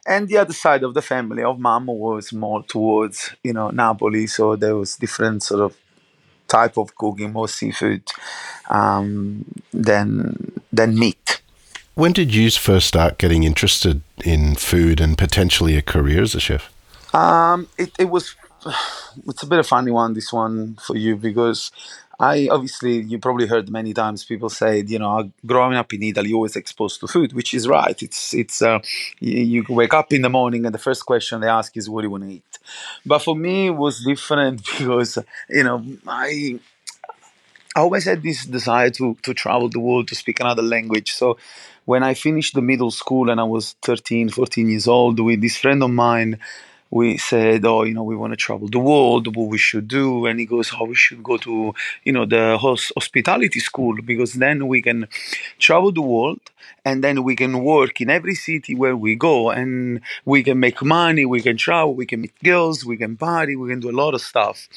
And 0.05 0.27
the 0.27 0.37
other 0.37 0.53
side 0.53 0.83
of 0.83 0.93
the 0.93 1.01
family 1.01 1.43
of 1.43 1.59
mom 1.59 1.87
was 1.87 2.33
more 2.33 2.63
towards, 2.63 3.35
you 3.43 3.53
know, 3.53 3.69
Napoli, 3.69 4.27
so 4.27 4.55
there 4.55 4.75
was 4.75 4.95
different 4.97 5.43
sort 5.43 5.61
of 5.61 5.77
type 6.47 6.77
of 6.77 6.95
cooking, 6.95 7.33
more 7.33 7.47
seafood 7.47 8.03
um, 8.69 9.45
than 9.71 10.61
than 10.71 10.97
meat. 10.97 11.41
When 11.95 12.11
did 12.11 12.33
you 12.33 12.49
first 12.49 12.87
start 12.87 13.19
getting 13.19 13.43
interested 13.43 14.01
in 14.23 14.55
food 14.55 14.99
and 14.99 15.17
potentially 15.17 15.77
a 15.77 15.81
career 15.81 16.23
as 16.23 16.33
a 16.33 16.39
chef? 16.39 16.73
Um, 17.13 17.67
it, 17.77 17.91
it 17.99 18.09
was 18.09 18.35
it's 19.27 19.43
a 19.43 19.47
bit 19.47 19.59
of 19.59 19.65
a 19.65 19.67
funny 19.67 19.91
one 19.91 20.13
this 20.13 20.33
one 20.33 20.77
for 20.81 20.95
you 20.95 21.15
because 21.15 21.71
I 22.19 22.47
obviously 22.49 23.01
you 23.01 23.17
probably 23.19 23.47
heard 23.47 23.69
many 23.69 23.93
times 23.93 24.23
people 24.23 24.49
say 24.49 24.83
you 24.85 24.99
know 24.99 25.31
growing 25.45 25.75
up 25.75 25.93
in 25.93 26.03
Italy 26.03 26.33
always 26.33 26.55
exposed 26.55 26.99
to 26.99 27.07
food 27.07 27.33
which 27.33 27.53
is 27.53 27.67
right. 27.67 28.01
It's 28.01 28.33
it's 28.33 28.61
uh, 28.61 28.79
you, 29.19 29.39
you, 29.39 29.65
wake 29.69 29.93
up 29.93 30.13
in 30.13 30.21
the 30.21 30.29
morning 30.29 30.65
and 30.65 30.73
the 30.73 30.79
first 30.79 31.05
question 31.05 31.41
they 31.41 31.47
ask 31.47 31.75
is 31.75 31.89
what 31.89 32.01
do 32.01 32.07
you 32.07 32.11
want 32.11 32.23
to 32.23 32.29
eat? 32.29 32.59
But 33.05 33.19
for 33.19 33.35
me 33.35 33.67
it 33.67 33.75
was 33.75 34.03
different 34.03 34.63
because 34.77 35.17
you 35.49 35.63
know 35.63 35.83
I 36.07 36.59
I 37.75 37.79
always 37.79 38.05
had 38.05 38.21
this 38.21 38.45
desire 38.45 38.91
to 38.91 39.17
to 39.23 39.33
travel 39.33 39.69
the 39.69 39.79
world 39.79 40.07
to 40.09 40.15
speak 40.15 40.39
another 40.39 40.61
language. 40.61 41.11
So 41.13 41.37
when 41.85 42.03
I 42.03 42.13
finished 42.13 42.53
the 42.53 42.61
middle 42.61 42.91
school 42.91 43.29
and 43.29 43.39
I 43.39 43.43
was 43.43 43.75
13 43.81 44.29
14 44.29 44.69
years 44.69 44.87
old 44.87 45.19
with 45.19 45.41
this 45.41 45.57
friend 45.57 45.81
of 45.83 45.89
mine 45.89 46.39
we 46.93 47.17
said, 47.17 47.65
oh, 47.65 47.81
you 47.83 47.93
know, 47.95 48.03
we 48.03 48.15
want 48.15 48.33
to 48.33 48.37
travel 48.37 48.67
the 48.67 48.77
world, 48.77 49.35
what 49.35 49.47
we 49.47 49.57
should 49.57 49.87
do. 49.87 50.27
And 50.27 50.39
he 50.39 50.45
goes, 50.45 50.71
oh, 50.79 50.85
we 50.85 50.93
should 50.93 51.23
go 51.23 51.37
to, 51.37 51.73
you 52.03 52.13
know, 52.13 52.25
the 52.25 52.55
hospitality 52.59 53.59
school 53.59 53.95
because 54.05 54.33
then 54.33 54.67
we 54.67 54.79
can 54.83 55.07
travel 55.57 55.91
the 55.91 56.03
world 56.03 56.41
and 56.85 57.03
then 57.03 57.23
we 57.23 57.35
can 57.35 57.63
work 57.63 57.99
in 57.99 58.11
every 58.11 58.35
city 58.35 58.75
where 58.75 58.95
we 58.95 59.15
go 59.15 59.49
and 59.49 60.01
we 60.23 60.43
can 60.43 60.59
make 60.59 60.83
money, 60.83 61.25
we 61.25 61.41
can 61.41 61.57
travel, 61.57 61.95
we 61.95 62.05
can 62.05 62.21
meet 62.21 62.43
girls, 62.43 62.85
we 62.85 62.95
can 62.95 63.17
party, 63.17 63.55
we 63.55 63.69
can 63.69 63.79
do 63.79 63.89
a 63.89 63.99
lot 64.03 64.13
of 64.13 64.21
stuff. 64.21 64.69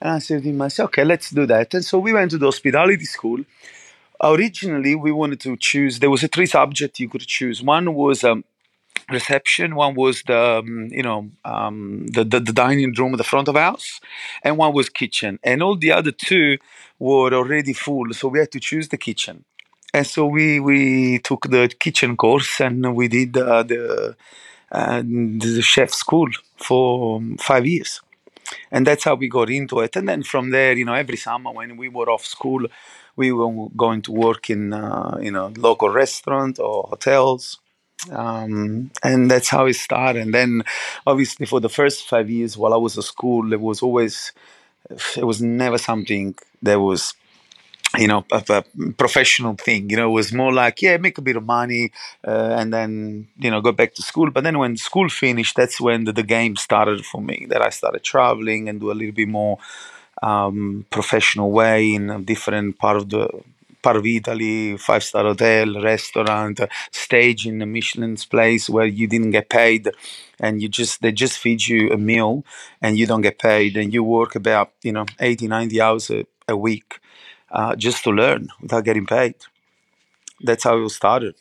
And 0.00 0.10
I 0.14 0.18
said 0.18 0.42
to 0.42 0.52
myself, 0.52 0.88
okay, 0.88 1.04
let's 1.04 1.30
do 1.30 1.46
that. 1.46 1.72
And 1.74 1.84
so 1.84 2.00
we 2.00 2.12
went 2.12 2.32
to 2.32 2.38
the 2.38 2.46
hospitality 2.46 3.04
school 3.04 3.44
originally 4.22 4.94
we 4.94 5.10
wanted 5.10 5.40
to 5.40 5.56
choose 5.56 5.98
there 5.98 6.10
was 6.10 6.22
a 6.22 6.28
three 6.28 6.44
subject 6.44 7.00
you 7.00 7.08
could 7.08 7.22
choose 7.22 7.62
one 7.62 7.94
was 7.94 8.22
um, 8.22 8.44
reception. 9.08 9.74
One 9.74 9.94
was 9.94 10.22
the 10.22 10.58
um, 10.58 10.88
you 10.90 11.02
know 11.02 11.30
um, 11.44 12.06
the, 12.08 12.24
the, 12.24 12.40
the 12.40 12.52
dining 12.52 12.92
room 12.94 13.12
at 13.14 13.18
the 13.18 13.24
front 13.24 13.48
of 13.48 13.56
house 13.56 14.00
and 14.42 14.58
one 14.58 14.72
was 14.74 14.88
kitchen. 14.88 15.38
And 15.42 15.62
all 15.62 15.76
the 15.76 15.92
other 15.92 16.12
two 16.12 16.58
were 16.98 17.32
already 17.32 17.72
full 17.72 18.12
so 18.12 18.28
we 18.28 18.38
had 18.40 18.52
to 18.52 18.60
choose 18.60 18.88
the 18.88 18.98
kitchen. 18.98 19.44
And 19.92 20.06
so 20.06 20.26
we 20.26 20.60
we 20.60 21.18
took 21.18 21.48
the 21.50 21.68
kitchen 21.78 22.16
course 22.16 22.60
and 22.60 22.94
we 22.94 23.08
did 23.08 23.36
uh, 23.36 23.62
the 23.62 24.16
uh, 24.72 25.02
the 25.02 25.62
chef 25.62 25.90
school 25.92 26.28
for 26.56 27.16
um, 27.16 27.36
five 27.38 27.66
years. 27.66 28.00
And 28.72 28.86
that's 28.86 29.04
how 29.04 29.14
we 29.14 29.28
got 29.28 29.48
into 29.50 29.80
it. 29.80 29.96
And 29.96 30.08
then 30.08 30.22
from 30.22 30.50
there 30.50 30.74
you 30.74 30.84
know 30.84 30.94
every 30.94 31.16
summer 31.16 31.52
when 31.52 31.76
we 31.76 31.88
were 31.88 32.10
off 32.10 32.24
school 32.26 32.66
we 33.16 33.32
were 33.32 33.68
going 33.76 34.02
to 34.02 34.12
work 34.12 34.50
in 34.50 34.72
uh, 34.72 35.18
you 35.20 35.30
know 35.30 35.52
local 35.56 35.90
restaurant 35.90 36.58
or 36.58 36.84
hotels 36.88 37.58
um, 38.10 38.90
and 39.02 39.30
that's 39.30 39.48
how 39.48 39.66
it 39.66 39.74
started. 39.74 40.22
And 40.22 40.34
then, 40.34 40.62
obviously, 41.06 41.46
for 41.46 41.60
the 41.60 41.68
first 41.68 42.08
five 42.08 42.30
years 42.30 42.56
while 42.56 42.74
I 42.74 42.76
was 42.76 42.96
at 42.96 43.04
school, 43.04 43.52
it 43.52 43.60
was 43.60 43.82
always 43.82 44.32
it 45.16 45.24
was 45.24 45.40
never 45.40 45.78
something 45.78 46.34
that 46.62 46.80
was 46.80 47.14
you 47.98 48.06
know 48.06 48.24
a, 48.30 48.42
a, 48.48 48.92
professional 48.92 49.54
thing 49.54 49.90
you 49.90 49.96
know 49.96 50.08
it 50.08 50.14
was 50.14 50.32
more 50.32 50.52
like 50.52 50.80
yeah 50.80 50.96
make 50.96 51.18
a 51.18 51.22
bit 51.22 51.36
of 51.36 51.44
money 51.44 51.90
uh, 52.26 52.54
and 52.58 52.72
then 52.72 53.26
you 53.38 53.50
know 53.50 53.60
go 53.60 53.72
back 53.72 53.94
to 53.94 54.02
school 54.02 54.30
but 54.30 54.44
then 54.44 54.58
when 54.58 54.76
school 54.76 55.08
finished 55.08 55.56
that's 55.56 55.80
when 55.80 56.04
the, 56.04 56.12
the 56.12 56.22
game 56.22 56.54
started 56.54 57.04
for 57.04 57.20
me 57.20 57.46
that 57.48 57.62
i 57.62 57.68
started 57.68 58.02
traveling 58.02 58.68
and 58.68 58.80
do 58.80 58.92
a 58.92 58.94
little 58.94 59.14
bit 59.14 59.28
more 59.28 59.58
um, 60.22 60.86
professional 60.90 61.50
way 61.50 61.94
in 61.94 62.10
a 62.10 62.20
different 62.20 62.78
part 62.78 62.96
of 62.96 63.08
the 63.08 63.28
part 63.82 63.96
of 63.96 64.06
Italy, 64.06 64.76
five 64.76 65.02
star 65.02 65.24
hotel, 65.24 65.80
restaurant, 65.82 66.60
stage 66.90 67.46
in 67.46 67.62
a 67.62 67.66
Michelin's 67.66 68.24
place 68.24 68.68
where 68.68 68.86
you 68.86 69.06
didn't 69.06 69.30
get 69.30 69.48
paid, 69.48 69.90
and 70.38 70.60
you 70.62 70.68
just 70.68 71.02
they 71.02 71.12
just 71.12 71.38
feed 71.38 71.66
you 71.66 71.90
a 71.90 71.96
meal 71.96 72.44
and 72.82 72.98
you 72.98 73.06
don't 73.06 73.22
get 73.22 73.38
paid, 73.38 73.76
and 73.76 73.92
you 73.92 74.02
work 74.04 74.34
about 74.34 74.72
you 74.82 74.92
know 74.92 75.06
80, 75.18 75.48
90 75.48 75.80
hours 75.80 76.10
a, 76.10 76.26
a 76.48 76.56
week 76.56 77.00
uh, 77.50 77.76
just 77.76 78.04
to 78.04 78.10
learn 78.10 78.48
without 78.60 78.84
getting 78.84 79.06
paid. 79.06 79.34
That's 80.40 80.64
how 80.64 80.82
it 80.82 80.88
started. 80.90 81.34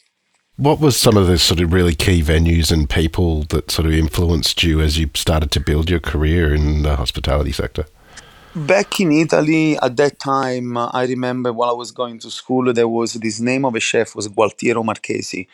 What 0.57 0.81
was 0.81 0.97
some 0.97 1.15
of 1.15 1.27
the 1.27 1.37
sort 1.37 1.61
of 1.61 1.71
really 1.71 1.95
key 1.95 2.21
venues 2.21 2.69
and 2.69 2.89
people 2.89 3.43
that 3.43 3.71
sort 3.71 3.85
of 3.85 3.93
influenced 3.93 4.61
you 4.61 4.81
as 4.81 4.97
you 4.97 5.09
started 5.13 5.51
to 5.51 5.61
build 5.61 5.89
your 5.89 6.01
career 6.01 6.53
in 6.53 6.81
the 6.81 6.97
hospitality 6.97 7.53
sector? 7.53 7.85
Back 8.67 8.99
in 8.99 9.11
Italy 9.11 9.77
at 9.77 9.95
that 9.97 10.19
time, 10.19 10.75
uh, 10.75 10.89
I 10.91 11.05
remember 11.05 11.53
while 11.53 11.69
I 11.69 11.73
was 11.73 11.91
going 11.91 12.19
to 12.19 12.29
school, 12.29 12.73
there 12.73 12.87
was 12.87 13.13
this 13.13 13.39
name 13.39 13.63
of 13.63 13.75
a 13.75 13.79
chef 13.79 14.15
was 14.15 14.27
Gualtiero 14.27 14.83
Marchesi, 14.83 15.47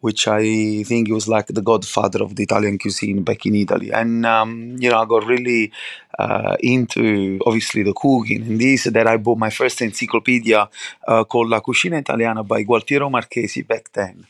which 0.00 0.28
I 0.28 0.82
think 0.82 1.06
he 1.06 1.12
was 1.12 1.28
like 1.28 1.46
the 1.46 1.62
godfather 1.62 2.22
of 2.22 2.36
the 2.36 2.42
Italian 2.42 2.76
cuisine 2.78 3.22
back 3.22 3.46
in 3.46 3.54
Italy. 3.54 3.90
And 3.92 4.26
um, 4.26 4.76
you 4.78 4.90
know, 4.90 4.98
I 4.98 5.06
got 5.06 5.24
really 5.26 5.72
uh, 6.18 6.56
into 6.60 7.40
obviously 7.46 7.82
the 7.82 7.94
cooking, 7.94 8.42
and 8.42 8.60
this 8.60 8.84
that 8.84 9.06
I 9.06 9.16
bought 9.16 9.38
my 9.38 9.50
first 9.50 9.80
encyclopedia 9.80 10.68
uh, 11.08 11.24
called 11.24 11.48
La 11.48 11.60
Cucina 11.60 11.98
Italiana 12.00 12.42
by 12.42 12.62
Gualtiero 12.64 13.08
Marchesi 13.08 13.66
back 13.66 13.92
then. 13.92 14.26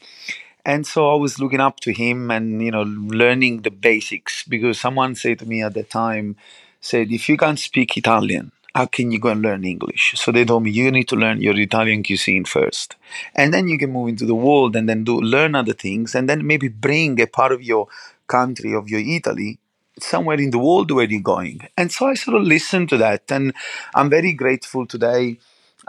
And 0.65 0.87
so 0.87 1.11
I 1.11 1.15
was 1.15 1.39
looking 1.41 1.61
up 1.61 1.81
to 1.81 1.93
him 1.93 2.31
and 2.31 2.63
you 2.63 2.71
know 2.71 2.83
learning 2.83 3.63
the 3.63 3.71
basics 3.71 4.45
because 4.45 4.79
someone 4.79 5.15
said 5.15 5.39
to 5.41 5.47
me 5.47 5.63
at 5.63 5.75
the 5.75 5.85
time 5.85 6.37
said, 6.81 7.11
if 7.13 7.29
you 7.29 7.37
can't 7.37 7.59
speak 7.59 7.97
Italian, 7.97 8.53
how 8.75 8.87
can 8.87 9.11
you 9.11 9.19
go 9.19 9.31
and 9.31 9.43
learn 9.43 9.65
English? 9.65 10.15
So 10.17 10.31
they 10.33 10.45
told 10.45 10.63
me 10.63 10.71
you 10.71 10.91
need 10.91 11.09
to 11.09 11.17
learn 11.17 11.41
your 11.41 11.59
Italian 11.59 12.03
cuisine 12.03 12.45
first, 12.45 12.97
and 13.35 13.53
then 13.53 13.69
you 13.69 13.79
can 13.79 13.93
move 13.93 14.09
into 14.09 14.27
the 14.27 14.35
world 14.35 14.77
and 14.77 14.89
then 14.89 15.05
do 15.05 15.21
learn 15.21 15.55
other 15.55 15.73
things, 15.73 16.15
and 16.15 16.29
then 16.29 16.47
maybe 16.47 16.69
bring 16.69 17.21
a 17.21 17.27
part 17.27 17.53
of 17.53 17.63
your 17.63 17.89
country 18.27 18.75
of 18.75 18.89
your 18.89 19.01
Italy 19.01 19.59
somewhere 19.99 20.39
in 20.41 20.51
the 20.51 20.59
world 20.59 20.91
where 20.91 21.05
you're 21.05 21.21
going. 21.21 21.61
And 21.77 21.91
so 21.93 22.07
I 22.07 22.15
sort 22.15 22.37
of 22.37 22.45
listened 22.45 22.89
to 22.91 22.97
that, 22.99 23.31
and 23.31 23.53
I'm 23.95 24.09
very 24.09 24.33
grateful 24.33 24.87
today. 24.87 25.39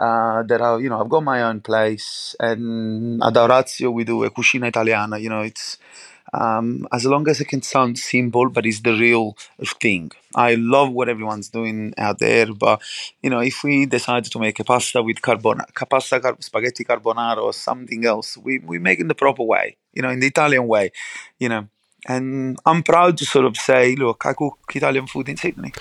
Uh, 0.00 0.42
that 0.44 0.60
I, 0.60 0.78
you 0.78 0.88
know, 0.88 1.00
I've 1.00 1.08
got 1.10 1.22
my 1.22 1.42
own 1.42 1.60
place, 1.60 2.34
and 2.40 3.22
at 3.22 3.36
Orazio 3.36 3.90
we 3.92 4.04
do 4.04 4.24
a 4.24 4.30
cucina 4.30 4.68
italiana. 4.68 5.18
You 5.18 5.28
know, 5.28 5.42
it's 5.42 5.78
um, 6.32 6.86
as 6.92 7.04
long 7.04 7.28
as 7.28 7.40
it 7.40 7.46
can 7.46 7.62
sound 7.62 7.98
simple, 7.98 8.48
but 8.48 8.64
it's 8.66 8.80
the 8.80 8.92
real 8.92 9.36
thing. 9.80 10.12
I 10.34 10.54
love 10.54 10.90
what 10.90 11.08
everyone's 11.08 11.48
doing 11.48 11.92
out 11.98 12.18
there, 12.18 12.52
but 12.52 12.80
you 13.22 13.30
know, 13.30 13.40
if 13.40 13.62
we 13.62 13.86
decide 13.86 14.24
to 14.24 14.38
make 14.38 14.58
a 14.60 14.64
pasta 14.64 15.02
with 15.02 15.20
carbona, 15.20 15.64
pasta 15.88 16.20
car- 16.20 16.36
spaghetti 16.40 16.84
carbonara 16.84 17.38
or 17.38 17.52
something 17.52 18.04
else, 18.04 18.36
we 18.36 18.58
we 18.60 18.78
make 18.78 18.98
it 18.98 19.02
in 19.02 19.08
the 19.08 19.14
proper 19.14 19.42
way, 19.42 19.76
you 19.92 20.02
know, 20.02 20.10
in 20.10 20.20
the 20.20 20.26
Italian 20.28 20.66
way, 20.66 20.90
you 21.38 21.48
know. 21.48 21.68
And 22.08 22.58
I'm 22.66 22.82
proud 22.82 23.16
to 23.18 23.24
sort 23.24 23.44
of 23.44 23.56
say, 23.56 23.94
look, 23.94 24.26
I 24.26 24.32
cook 24.32 24.58
Italian 24.74 25.06
food 25.06 25.28
in 25.28 25.36
Sydney. 25.36 25.72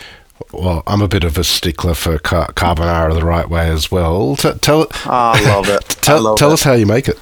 Well, 0.51 0.83
I'm 0.88 1.01
a 1.01 1.07
bit 1.07 1.24
of 1.24 1.38
a 1.38 1.43
stickler 1.43 1.93
for 1.93 2.17
car- 2.19 2.51
carbonara 2.53 3.13
the 3.13 3.25
right 3.25 3.50
way 3.50 3.69
as 3.69 3.91
well. 3.91 4.36
T- 4.36 4.53
tell 4.62 4.88
I 5.05 5.41
love 5.45 5.69
it. 5.69 5.81
tell 6.01 6.21
love 6.21 6.38
tell 6.38 6.51
it. 6.51 6.53
us 6.53 6.63
how 6.63 6.74
you 6.74 6.86
make 6.86 7.07
it. 7.07 7.17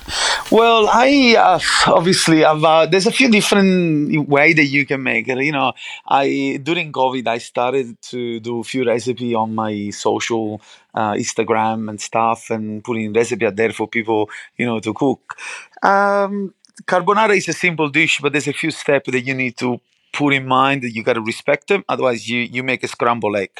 Well, 0.51 0.87
I 0.91 1.35
uh, 1.37 1.59
obviously 1.87 2.39
have. 2.39 2.63
Uh, 2.63 2.85
there's 2.85 3.07
a 3.07 3.11
few 3.11 3.29
different 3.29 4.27
way 4.27 4.53
that 4.53 4.65
you 4.65 4.85
can 4.85 5.03
make 5.03 5.27
it. 5.27 5.37
You 5.43 5.51
know, 5.51 5.73
I 6.07 6.59
during 6.61 6.91
COVID 6.91 7.27
I 7.27 7.37
started 7.37 8.01
to 8.03 8.39
do 8.39 8.59
a 8.59 8.63
few 8.63 8.85
recipe 8.85 9.35
on 9.35 9.55
my 9.55 9.89
social 9.91 10.61
uh, 10.93 11.13
Instagram 11.13 11.89
and 11.89 11.99
stuff, 11.99 12.49
and 12.49 12.83
putting 12.83 13.13
recipe 13.13 13.45
out 13.45 13.55
there 13.55 13.71
for 13.71 13.87
people, 13.87 14.29
you 14.57 14.65
know, 14.65 14.79
to 14.79 14.93
cook. 14.93 15.37
Um, 15.83 16.53
carbonara 16.85 17.37
is 17.37 17.47
a 17.47 17.53
simple 17.53 17.89
dish, 17.89 18.19
but 18.21 18.31
there's 18.31 18.47
a 18.47 18.53
few 18.53 18.71
steps 18.71 19.11
that 19.11 19.21
you 19.21 19.33
need 19.33 19.57
to 19.57 19.79
put 20.11 20.33
in 20.33 20.45
mind 20.47 20.81
that 20.83 20.91
you 20.91 21.03
got 21.03 21.13
to 21.13 21.21
respect 21.21 21.67
them 21.67 21.83
otherwise 21.87 22.27
you 22.29 22.39
you 22.39 22.63
make 22.63 22.83
a 22.83 22.87
scrambled 22.87 23.35
egg. 23.35 23.51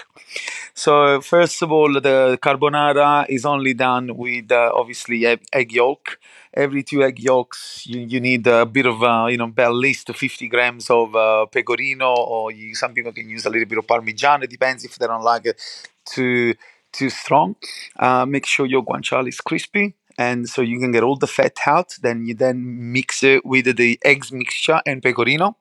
So 0.74 1.22
first 1.22 1.62
of 1.62 1.72
all 1.72 1.94
the 1.94 2.38
carbonara 2.42 3.26
is 3.30 3.46
only 3.46 3.74
done 3.74 4.16
with 4.16 4.52
uh, 4.52 4.72
obviously 4.74 5.26
egg, 5.26 5.42
egg 5.54 5.72
yolk. 5.72 6.20
Every 6.54 6.84
two 6.84 7.04
egg 7.04 7.20
yolks 7.20 7.86
you, 7.86 8.00
you 8.02 8.20
need 8.20 8.48
a 8.48 8.66
bit 8.66 8.86
of 8.86 9.04
uh, 9.04 9.28
you 9.30 9.38
know 9.38 9.52
at 9.58 9.74
least 9.74 10.14
50 10.14 10.48
grams 10.48 10.90
of 10.90 11.16
uh, 11.16 11.46
pecorino 11.46 12.14
or 12.14 12.52
you, 12.52 12.76
some 12.76 12.94
people 12.94 13.12
can 13.12 13.30
use 13.30 13.46
a 13.46 13.50
little 13.50 13.68
bit 13.68 13.78
of 13.78 13.86
parmigiano 13.88 14.44
it 14.44 14.50
depends 14.50 14.84
if 14.84 14.96
they 14.98 15.08
don't 15.08 15.24
like 15.24 15.46
it 15.46 15.62
too 16.06 16.54
too 16.92 17.10
strong. 17.10 17.56
Uh, 17.98 18.26
make 18.26 18.46
sure 18.46 18.66
your 18.66 18.84
guanciale 18.84 19.28
is 19.28 19.40
crispy 19.42 19.96
and 20.20 20.50
so 20.50 20.62
you 20.62 20.78
can 20.82 20.92
get 20.92 21.02
all 21.02 21.16
the 21.16 21.34
fat 21.38 21.58
out 21.66 21.96
then 22.02 22.26
you 22.28 22.36
then 22.36 22.58
mix 22.98 23.24
it 23.24 23.46
with 23.46 23.78
the 23.78 23.98
eggs 24.04 24.32
mixture 24.32 24.82
and 24.86 25.02
pecorino. 25.02 25.56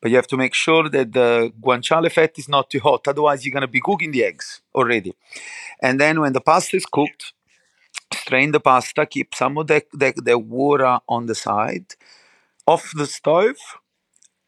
But 0.00 0.10
you 0.10 0.16
have 0.16 0.26
to 0.26 0.36
make 0.36 0.54
sure 0.54 0.88
that 0.88 1.12
the 1.12 1.52
guanciale 1.64 2.10
fat 2.10 2.32
is 2.36 2.48
not 2.48 2.68
too 2.68 2.80
hot 2.80 3.06
otherwise 3.06 3.44
you're 3.44 3.52
going 3.58 3.68
to 3.70 3.76
be 3.78 3.80
cooking 3.80 4.10
the 4.10 4.24
eggs 4.24 4.60
already. 4.74 5.14
And 5.80 6.00
then 6.00 6.20
when 6.20 6.32
the 6.32 6.40
pasta 6.40 6.76
is 6.76 6.86
cooked 6.86 7.32
strain 8.12 8.50
the 8.50 8.60
pasta 8.60 9.06
keep 9.06 9.34
some 9.34 9.56
of 9.56 9.68
the, 9.68 9.82
the, 9.92 10.12
the 10.16 10.38
water 10.38 10.98
on 11.08 11.26
the 11.26 11.34
side 11.34 11.86
off 12.66 12.92
the 12.96 13.06
stove 13.06 13.60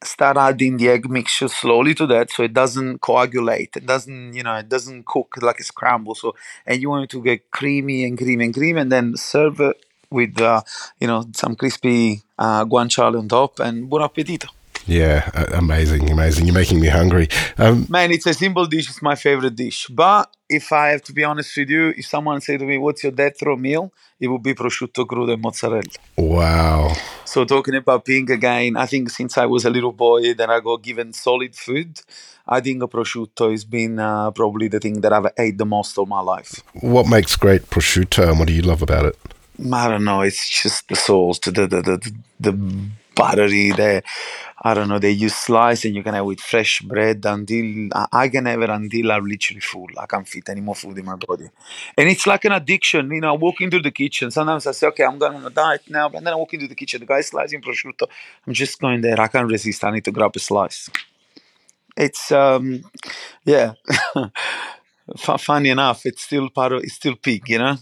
start 0.02 0.36
adding 0.36 0.76
the 0.76 0.88
egg 0.88 1.08
mixture 1.08 1.48
slowly 1.48 1.94
to 1.94 2.06
that 2.06 2.30
so 2.30 2.42
it 2.42 2.52
doesn't 2.52 3.00
coagulate 3.00 3.76
it 3.76 3.86
doesn't 3.86 4.34
you 4.34 4.42
know 4.42 4.54
it 4.56 4.68
doesn't 4.68 5.06
cook 5.06 5.34
like 5.40 5.60
a 5.60 5.64
scramble. 5.64 6.14
So 6.14 6.34
and 6.66 6.80
you 6.80 6.90
want 6.90 7.04
it 7.04 7.10
to 7.10 7.22
get 7.22 7.50
creamy 7.50 8.04
and 8.04 8.18
creamy 8.18 8.44
and 8.44 8.54
creamy 8.54 8.80
and 8.80 8.92
then 8.92 9.16
serve 9.16 9.60
it 9.60 9.76
with 10.10 10.40
uh, 10.40 10.62
you 11.00 11.06
know 11.06 11.24
some 11.32 11.56
crispy 11.56 12.22
uh, 12.38 12.64
guanciale 12.64 13.18
on 13.18 13.28
top 13.28 13.60
and 13.60 13.88
buon 13.88 14.02
appetito 14.02 14.48
Yeah, 14.86 15.30
amazing, 15.52 16.10
amazing. 16.10 16.46
You're 16.46 16.54
making 16.54 16.80
me 16.80 16.88
hungry. 16.88 17.28
Um, 17.56 17.86
Man, 17.88 18.10
it's 18.10 18.26
a 18.26 18.34
simple 18.34 18.66
dish. 18.66 18.88
It's 18.90 19.00
my 19.00 19.14
favorite 19.14 19.56
dish. 19.56 19.86
But 19.88 20.30
if 20.48 20.72
I 20.72 20.88
have 20.88 21.02
to 21.04 21.12
be 21.12 21.24
honest 21.24 21.56
with 21.56 21.70
you, 21.70 21.94
if 21.96 22.06
someone 22.06 22.40
say 22.40 22.58
to 22.58 22.64
me, 22.64 22.76
"What's 22.78 23.02
your 23.02 23.12
death 23.12 23.40
row 23.42 23.56
meal?" 23.56 23.92
It 24.20 24.28
would 24.28 24.42
be 24.42 24.54
prosciutto 24.54 25.06
crudo 25.06 25.32
and 25.32 25.42
mozzarella. 25.42 25.82
wow. 26.16 26.92
So 27.24 27.44
talking 27.44 27.74
about 27.74 28.04
pig 28.04 28.30
again, 28.30 28.76
I 28.76 28.86
think 28.86 29.10
since 29.10 29.36
I 29.36 29.46
was 29.46 29.64
a 29.64 29.70
little 29.70 29.92
boy, 29.92 30.34
then 30.34 30.50
I 30.50 30.60
got 30.60 30.82
given 30.82 31.12
solid 31.12 31.56
food. 31.56 32.00
I 32.46 32.60
think 32.60 32.82
a 32.82 32.86
prosciutto 32.86 33.50
has 33.50 33.64
been 33.64 33.98
uh, 33.98 34.30
probably 34.30 34.68
the 34.68 34.78
thing 34.78 35.00
that 35.00 35.12
I've 35.12 35.26
ate 35.38 35.58
the 35.58 35.66
most 35.66 35.98
of 35.98 36.08
my 36.08 36.20
life. 36.20 36.62
What 36.74 37.08
makes 37.08 37.36
great 37.36 37.70
prosciutto 37.70 38.28
and 38.28 38.38
what 38.38 38.48
do 38.48 38.54
you 38.54 38.62
love 38.62 38.82
about 38.82 39.06
it? 39.06 39.16
I 39.72 39.88
don't 39.88 40.04
know. 40.04 40.20
It's 40.20 40.48
just 40.48 40.88
the 40.88 40.96
sauce, 40.96 41.38
the 41.38 41.50
the 41.50 41.66
the, 41.66 41.82
the, 41.82 42.12
the 42.40 42.52
buttery. 43.14 43.71
The 43.73 44.02
I 44.62 44.73
don't 44.75 44.88
know. 44.88 44.99
They 44.99 45.11
use 45.11 45.35
slice 45.35 45.85
and 45.85 45.94
you 45.94 46.02
can 46.02 46.14
have 46.14 46.25
with 46.25 46.40
fresh 46.40 46.80
bread 46.80 47.25
until 47.26 47.88
I 48.12 48.28
can 48.28 48.47
have 48.47 48.62
it 48.62 48.71
until 48.71 49.12
I'm 49.12 49.26
literally 49.26 49.61
full. 49.61 49.88
I 49.99 50.06
can't 50.06 50.26
fit 50.26 50.49
any 50.49 50.61
more 50.61 50.75
food 50.75 50.99
in 50.99 51.04
my 51.04 51.16
body, 51.16 51.49
and 51.99 52.09
it's 52.09 52.26
like 52.26 52.44
an 52.44 52.52
addiction. 52.52 53.11
You 53.11 53.21
know, 53.21 53.35
I 53.35 53.37
walk 53.37 53.61
into 53.61 53.80
the 53.80 53.90
kitchen. 53.90 54.30
Sometimes 54.30 54.66
I 54.66 54.73
say, 54.73 54.87
"Okay, 54.88 55.04
I'm 55.04 55.18
going 55.18 55.35
on 55.37 55.44
a 55.44 55.50
diet 55.50 55.83
now," 55.88 56.06
and 56.09 56.26
then 56.26 56.33
I 56.33 56.37
walk 56.37 56.54
into 56.54 56.68
the 56.68 56.75
kitchen. 56.75 57.00
The 57.00 57.06
guy's 57.06 57.26
slicing 57.26 57.61
prosciutto. 57.61 58.09
I'm 58.47 58.54
just 58.54 58.80
going 58.80 59.00
there. 59.00 59.21
I 59.21 59.28
can't 59.28 59.50
resist. 59.50 59.85
I 59.85 59.90
need 59.90 60.04
to 60.04 60.12
grab 60.12 60.35
a 60.35 60.38
slice. 60.38 60.88
It's 61.97 62.33
um, 62.33 62.85
yeah. 63.44 63.75
Fu- 65.18 65.37
Funny 65.37 65.68
enough, 65.68 66.06
it's 66.06 66.23
still 66.23 66.49
part 66.49 66.73
of. 66.73 66.83
It's 66.83 66.94
still 66.94 67.16
pig. 67.16 67.49
You 67.49 67.59
know. 67.59 67.76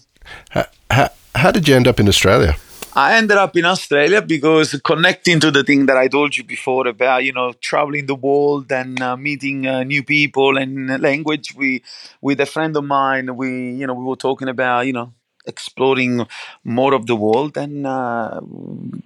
How, 0.51 0.67
how, 0.91 1.09
how 1.35 1.51
did 1.51 1.69
you 1.69 1.77
end 1.77 1.87
up 1.87 2.01
in 2.01 2.09
Australia? 2.09 2.57
I 2.95 3.17
ended 3.17 3.39
up 3.39 3.57
in 3.57 3.65
Australia 3.65 4.21
because 4.21 4.79
connecting 4.85 5.41
to 5.41 5.51
the 5.51 5.65
thing 5.65 5.87
that 5.87 5.97
I 5.97 6.09
told 6.09 6.37
you 6.37 6.45
before 6.45 6.87
about 6.87 7.25
you 7.25 7.33
know 7.33 7.53
traveling 7.55 8.07
the 8.07 8.15
world 8.15 8.71
and 8.71 9.01
uh, 9.01 9.17
meeting 9.17 9.67
uh, 9.67 9.83
new 9.83 10.03
people 10.03 10.59
and 10.59 11.01
language. 11.01 11.55
We 11.57 11.83
with 12.21 12.41
a 12.41 12.47
friend 12.47 12.77
of 12.77 12.85
mine, 12.85 13.35
we 13.37 13.73
you 13.73 13.87
know 13.87 13.95
we 13.95 14.05
were 14.05 14.17
talking 14.17 14.49
about 14.49 14.87
you 14.87 14.93
know 14.93 15.13
exploring 15.47 16.27
more 16.65 16.93
of 16.95 17.07
the 17.07 17.17
world, 17.17 17.57
and 17.57 17.87
uh, 17.87 18.41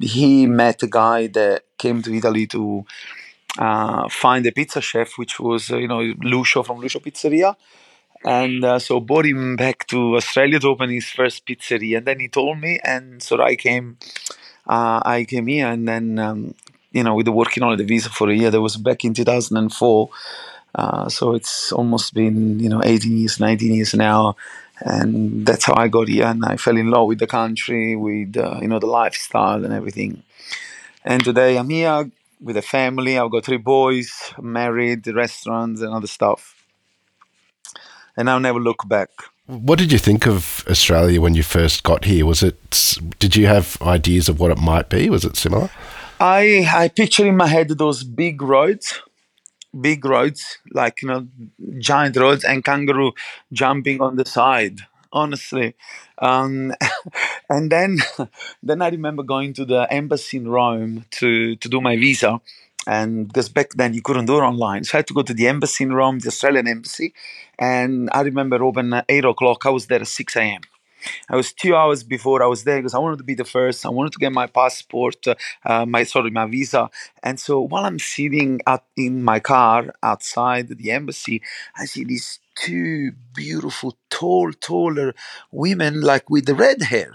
he 0.01 0.47
met 0.47 0.83
a 0.83 0.89
guy 0.89 1.29
that 1.29 1.63
came 1.79 2.03
to 2.03 2.13
Italy 2.15 2.47
to 2.49 2.85
uh, 3.59 4.09
find 4.09 4.47
a 4.47 4.53
pizza 4.53 4.81
chef, 4.81 5.17
which 5.17 5.39
was 5.41 5.71
uh, 5.71 5.77
you 5.77 5.89
know 5.89 6.01
Lucio 6.23 6.63
from 6.63 6.81
Lucio 6.81 7.01
Pizzeria 7.01 7.57
and 8.27 8.65
uh, 8.65 8.81
so 8.81 9.01
brought 9.01 9.27
him 9.27 9.57
back 9.57 9.87
to 9.89 10.17
Australia 10.17 10.61
to 10.61 10.69
open 10.69 10.91
his 10.91 11.07
first 11.09 11.47
pizzeria. 11.47 11.99
And 11.99 12.07
then 12.09 12.21
he 12.21 12.29
told 12.29 12.61
me, 12.61 12.81
and 12.85 13.23
so 13.23 13.41
I 13.43 13.57
came, 13.57 13.99
uh, 14.67 15.01
I 15.05 15.27
came 15.29 15.49
here, 15.49 15.69
and 15.69 15.89
then 15.89 16.19
um, 16.19 16.55
you 16.93 17.05
know, 17.05 17.15
with 17.15 17.27
the 17.27 17.33
working 17.33 17.65
on 17.65 17.77
the 17.79 17.85
visa 17.85 18.11
for 18.11 18.31
a 18.31 18.35
year. 18.35 18.51
That 18.51 18.63
was 18.63 18.77
back 18.77 19.05
in 19.05 19.15
2004. 19.15 20.11
Uh, 20.75 21.09
so 21.09 21.35
it's 21.35 21.73
almost 21.73 22.15
been 22.15 22.61
you 22.61 22.69
know 22.71 22.83
18 22.85 23.17
years, 23.19 23.41
19 23.41 23.75
years 23.75 23.95
now, 23.95 24.37
and 24.81 25.47
that's 25.47 25.67
how 25.67 25.75
I 25.77 25.89
got 25.89 26.09
here. 26.09 26.27
And 26.27 26.45
I 26.45 26.57
fell 26.57 26.77
in 26.77 26.91
love 26.91 27.09
with 27.09 27.21
the 27.21 27.29
country, 27.29 27.97
with 27.97 28.37
uh, 28.37 28.59
you 28.63 28.69
know 28.69 28.81
the 28.81 28.87
lifestyle 28.89 29.65
and 29.65 29.75
everything. 29.75 30.25
And 31.05 31.25
today 31.25 31.59
I'm 31.59 31.71
here 31.71 32.11
with 32.43 32.59
a 32.59 32.63
family. 32.63 33.19
I've 33.19 33.31
got 33.33 33.45
three 33.47 33.59
boys, 33.59 34.35
married, 34.43 35.07
restaurants, 35.09 35.83
and 35.83 35.95
other 35.95 36.09
stuff. 36.09 36.56
And 38.17 38.31
I'll 38.31 38.41
never 38.41 38.61
look 38.61 38.89
back. 38.89 39.11
What 39.47 39.79
did 39.79 39.93
you 39.93 39.99
think 39.99 40.27
of 40.27 40.65
Australia 40.69 41.21
when 41.21 41.35
you 41.35 41.45
first 41.45 41.85
got 41.85 42.05
here? 42.05 42.27
Was 42.27 42.43
it? 42.43 42.99
Did 43.21 43.37
you 43.37 43.47
have 43.47 43.81
ideas 43.81 44.29
of 44.29 44.41
what 44.41 44.51
it 44.51 44.59
might 44.59 44.89
be? 44.89 45.09
Was 45.09 45.25
it 45.25 45.37
similar? 45.37 45.71
I 46.19 46.67
I 46.75 46.89
picture 46.89 47.25
in 47.27 47.37
my 47.37 47.47
head 47.47 47.69
those 47.69 48.03
big 48.03 48.43
roads, 48.43 49.01
big 49.81 50.05
roads 50.05 50.59
like 50.73 51.03
you 51.03 51.09
know 51.09 51.29
giant 51.79 52.17
roads 52.17 52.43
and 52.43 52.65
kangaroo 52.65 53.13
jumping 53.53 54.01
on 54.01 54.17
the 54.17 54.25
side. 54.25 54.81
Honestly, 55.13 55.75
um, 56.19 56.75
and 57.49 57.71
then 57.71 57.99
then 58.63 58.83
I 58.83 58.89
remember 58.89 59.23
going 59.23 59.55
to 59.55 59.65
the 59.65 59.87
embassy 59.91 60.39
in 60.39 60.49
Rome 60.49 61.05
to 61.13 61.55
to 61.55 61.69
do 61.69 61.81
my 61.81 61.97
visa, 61.97 62.41
and 62.87 63.29
because 63.29 63.49
back 63.49 63.71
then 63.75 63.95
you 63.95 64.03
couldn't 64.03 64.27
do 64.27 64.39
it 64.39 64.43
online, 64.43 64.83
so 64.83 64.97
I 64.97 64.99
had 64.99 65.07
to 65.07 65.15
go 65.15 65.23
to 65.23 65.35
the 65.35 65.47
embassy 65.47 65.85
in 65.85 65.93
Rome, 65.93 66.19
the 66.19 66.29
Australian 66.29 66.67
embassy, 66.67 67.15
and 67.59 68.11
I 68.13 68.23
remember 68.23 68.63
open 68.65 68.93
at 68.95 69.07
eight 69.09 69.25
o'clock. 69.25 69.67
I 69.67 69.71
was 69.71 69.87
there 69.87 70.01
at 70.01 70.09
six 70.09 70.37
a.m. 70.37 70.63
I 71.29 71.37
was 71.37 71.53
two 71.53 71.75
hours 71.75 72.03
before 72.05 72.43
I 72.43 72.47
was 72.47 72.65
there 72.65 72.79
because 72.79 72.95
I 72.95 72.99
wanted 72.99 73.19
to 73.19 73.25
be 73.25 73.35
the 73.35 73.45
first. 73.45 73.85
I 73.87 73.91
wanted 73.91 74.13
to 74.13 74.19
get 74.19 74.33
my 74.33 74.47
passport, 74.47 75.27
uh, 75.65 75.87
my 75.87 76.05
sorry, 76.05 76.31
my 76.31 76.47
visa. 76.47 76.91
And 77.23 77.41
so 77.41 77.61
while 77.61 77.85
I'm 77.85 77.99
sitting 77.99 78.61
out 78.67 78.85
in 78.97 79.25
my 79.25 79.41
car 79.41 79.95
outside 80.03 80.69
the 80.69 80.91
embassy, 80.93 81.43
I 81.77 81.87
see 81.87 82.05
these 82.05 82.41
two 82.57 83.13
beautiful, 83.35 83.97
tall, 84.11 84.53
taller 84.53 85.15
women, 85.53 86.01
like 86.01 86.31
with 86.31 86.47
the 86.47 86.55
red 86.55 86.83
hair. 86.83 87.13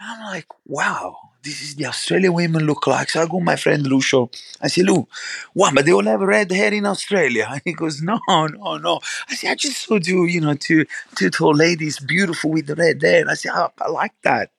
I'm 0.00 0.20
like, 0.22 0.48
wow, 0.66 1.18
this 1.46 1.62
is 1.62 1.76
the 1.76 1.86
Australian 1.86 2.32
women 2.32 2.66
look 2.66 2.86
like. 2.88 3.08
So 3.10 3.22
I 3.22 3.26
go 3.26 3.38
my 3.38 3.54
friend 3.54 3.86
Lucio. 3.86 4.28
I 4.60 4.66
say, 4.66 4.82
Lu, 4.82 5.06
wow, 5.54 5.70
but 5.72 5.84
they 5.86 5.92
all 5.92 6.04
have 6.04 6.20
red 6.20 6.50
hair 6.50 6.74
in 6.74 6.84
Australia. 6.86 7.46
And 7.48 7.62
he 7.64 7.72
goes, 7.72 8.02
no, 8.02 8.18
no, 8.28 8.76
no. 8.78 9.00
I 9.30 9.34
say, 9.36 9.48
I 9.48 9.54
just 9.54 9.78
saw 9.82 9.98
two, 9.98 10.26
you 10.26 10.40
know, 10.40 10.54
two, 10.54 10.86
two 11.14 11.30
tall 11.30 11.54
ladies, 11.54 12.00
beautiful 12.00 12.50
with 12.50 12.66
the 12.66 12.74
red 12.74 13.00
hair. 13.00 13.20
And 13.20 13.30
I 13.30 13.34
say, 13.34 13.48
oh, 13.52 13.70
I 13.80 13.88
like 13.88 14.14
that. 14.22 14.50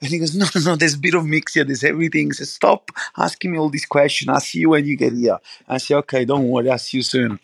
And 0.00 0.10
he 0.10 0.18
goes, 0.18 0.34
no, 0.34 0.46
no, 0.54 0.60
no, 0.62 0.76
there's 0.76 0.94
a 0.94 0.98
bit 0.98 1.14
of 1.14 1.26
mix 1.26 1.54
here. 1.54 1.64
There's 1.64 1.84
everything. 1.84 2.32
Says, 2.32 2.52
stop 2.52 2.90
asking 3.18 3.52
me 3.52 3.58
all 3.58 3.68
these 3.68 3.86
questions. 3.86 4.30
I'll 4.30 4.40
see 4.40 4.60
you 4.60 4.70
when 4.70 4.86
you 4.86 4.96
get 4.96 5.12
here. 5.12 5.38
I 5.68 5.76
say, 5.76 5.94
okay, 5.96 6.24
don't 6.24 6.48
worry. 6.48 6.70
I'll 6.70 6.78
see 6.78 6.98
you 6.98 7.02
soon. 7.02 7.38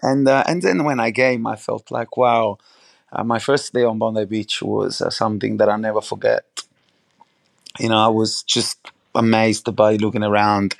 And, 0.00 0.26
uh, 0.26 0.42
and 0.46 0.62
then 0.62 0.84
when 0.84 0.98
I 1.00 1.12
came, 1.12 1.46
I 1.46 1.56
felt 1.56 1.90
like, 1.90 2.16
wow, 2.16 2.58
uh, 3.12 3.22
my 3.22 3.38
first 3.38 3.74
day 3.74 3.84
on 3.84 3.98
Bondi 3.98 4.24
Beach 4.24 4.62
was 4.62 5.02
uh, 5.02 5.10
something 5.10 5.58
that 5.58 5.68
I'll 5.68 5.78
never 5.78 6.00
forget 6.00 6.51
you 7.78 7.88
know, 7.88 7.98
I 7.98 8.08
was 8.08 8.42
just 8.42 8.78
amazed 9.14 9.74
by 9.74 9.96
looking 9.96 10.22
around 10.22 10.74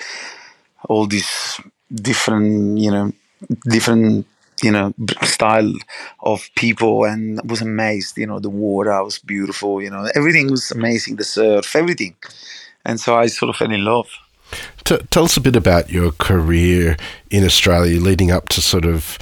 all 0.88 1.06
these 1.06 1.60
different, 1.94 2.78
you 2.78 2.90
know, 2.90 3.12
different, 3.68 4.26
you 4.62 4.70
know, 4.70 4.94
style 5.22 5.72
of 6.20 6.48
people 6.56 7.04
and 7.04 7.40
was 7.48 7.62
amazed, 7.62 8.16
you 8.16 8.26
know, 8.26 8.38
the 8.38 8.50
water 8.50 9.02
was 9.02 9.18
beautiful, 9.18 9.82
you 9.82 9.90
know, 9.90 10.08
everything 10.14 10.50
was 10.50 10.70
amazing, 10.70 11.16
the 11.16 11.24
surf, 11.24 11.74
everything. 11.74 12.14
And 12.84 13.00
so 13.00 13.16
I 13.16 13.26
sort 13.26 13.50
of 13.50 13.56
fell 13.56 13.72
in 13.72 13.84
love. 13.84 14.08
T- 14.84 14.98
tell 15.10 15.24
us 15.24 15.36
a 15.36 15.40
bit 15.40 15.56
about 15.56 15.90
your 15.90 16.12
career 16.12 16.96
in 17.30 17.44
Australia 17.44 18.00
leading 18.00 18.30
up 18.30 18.48
to 18.50 18.60
sort 18.60 18.84
of 18.84 19.18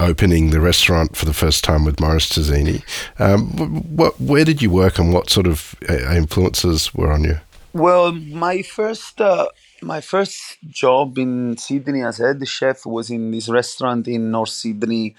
opening 0.00 0.50
the 0.50 0.60
restaurant 0.60 1.16
for 1.16 1.26
the 1.26 1.34
first 1.34 1.62
time 1.62 1.84
with 1.84 2.00
Maurice 2.00 2.28
Terzini. 2.30 2.82
Um, 3.18 3.48
what, 3.96 4.20
where 4.20 4.44
did 4.44 4.62
you 4.62 4.70
work 4.70 4.98
and 4.98 5.12
what 5.12 5.30
sort 5.30 5.46
of 5.46 5.74
uh, 5.88 6.14
influences 6.14 6.94
were 6.94 7.12
on 7.12 7.24
you? 7.24 7.38
Well, 7.72 8.12
my 8.12 8.62
first 8.62 9.20
uh, 9.20 9.48
my 9.82 10.00
first 10.00 10.58
job 10.68 11.18
in 11.18 11.56
Sydney 11.56 12.02
as 12.02 12.18
head 12.18 12.46
chef 12.48 12.84
was 12.84 13.10
in 13.10 13.30
this 13.30 13.48
restaurant 13.48 14.08
in 14.08 14.30
North 14.30 14.50
Sydney 14.50 15.14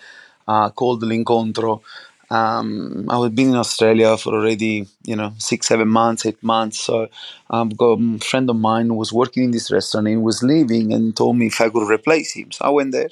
uh, 0.47 0.69
called 0.69 1.01
L'Incontro. 1.03 1.82
Um, 2.29 3.08
I 3.10 3.21
had 3.21 3.36
been 3.36 3.49
in 3.49 3.56
Australia 3.56 4.15
for 4.17 4.34
already, 4.34 4.88
you 5.03 5.15
know, 5.17 5.34
six, 5.38 5.67
seven 5.67 5.89
months, 5.89 6.25
eight 6.25 6.41
months. 6.41 6.79
So 6.79 7.10
um, 7.49 7.71
a 7.79 8.19
friend 8.19 8.49
of 8.49 8.56
mine 8.56 8.95
was 8.95 9.12
working 9.12 9.43
in 9.45 9.51
this 9.51 9.69
restaurant 9.69 10.08
and 10.08 10.23
was 10.23 10.41
leaving 10.41 10.93
and 10.93 11.15
told 11.15 11.36
me 11.36 11.47
if 11.47 11.60
I 11.60 11.69
could 11.69 11.89
replace 11.89 12.34
him. 12.34 12.51
So 12.51 12.65
I 12.65 12.69
went 12.69 12.93
there 12.93 13.10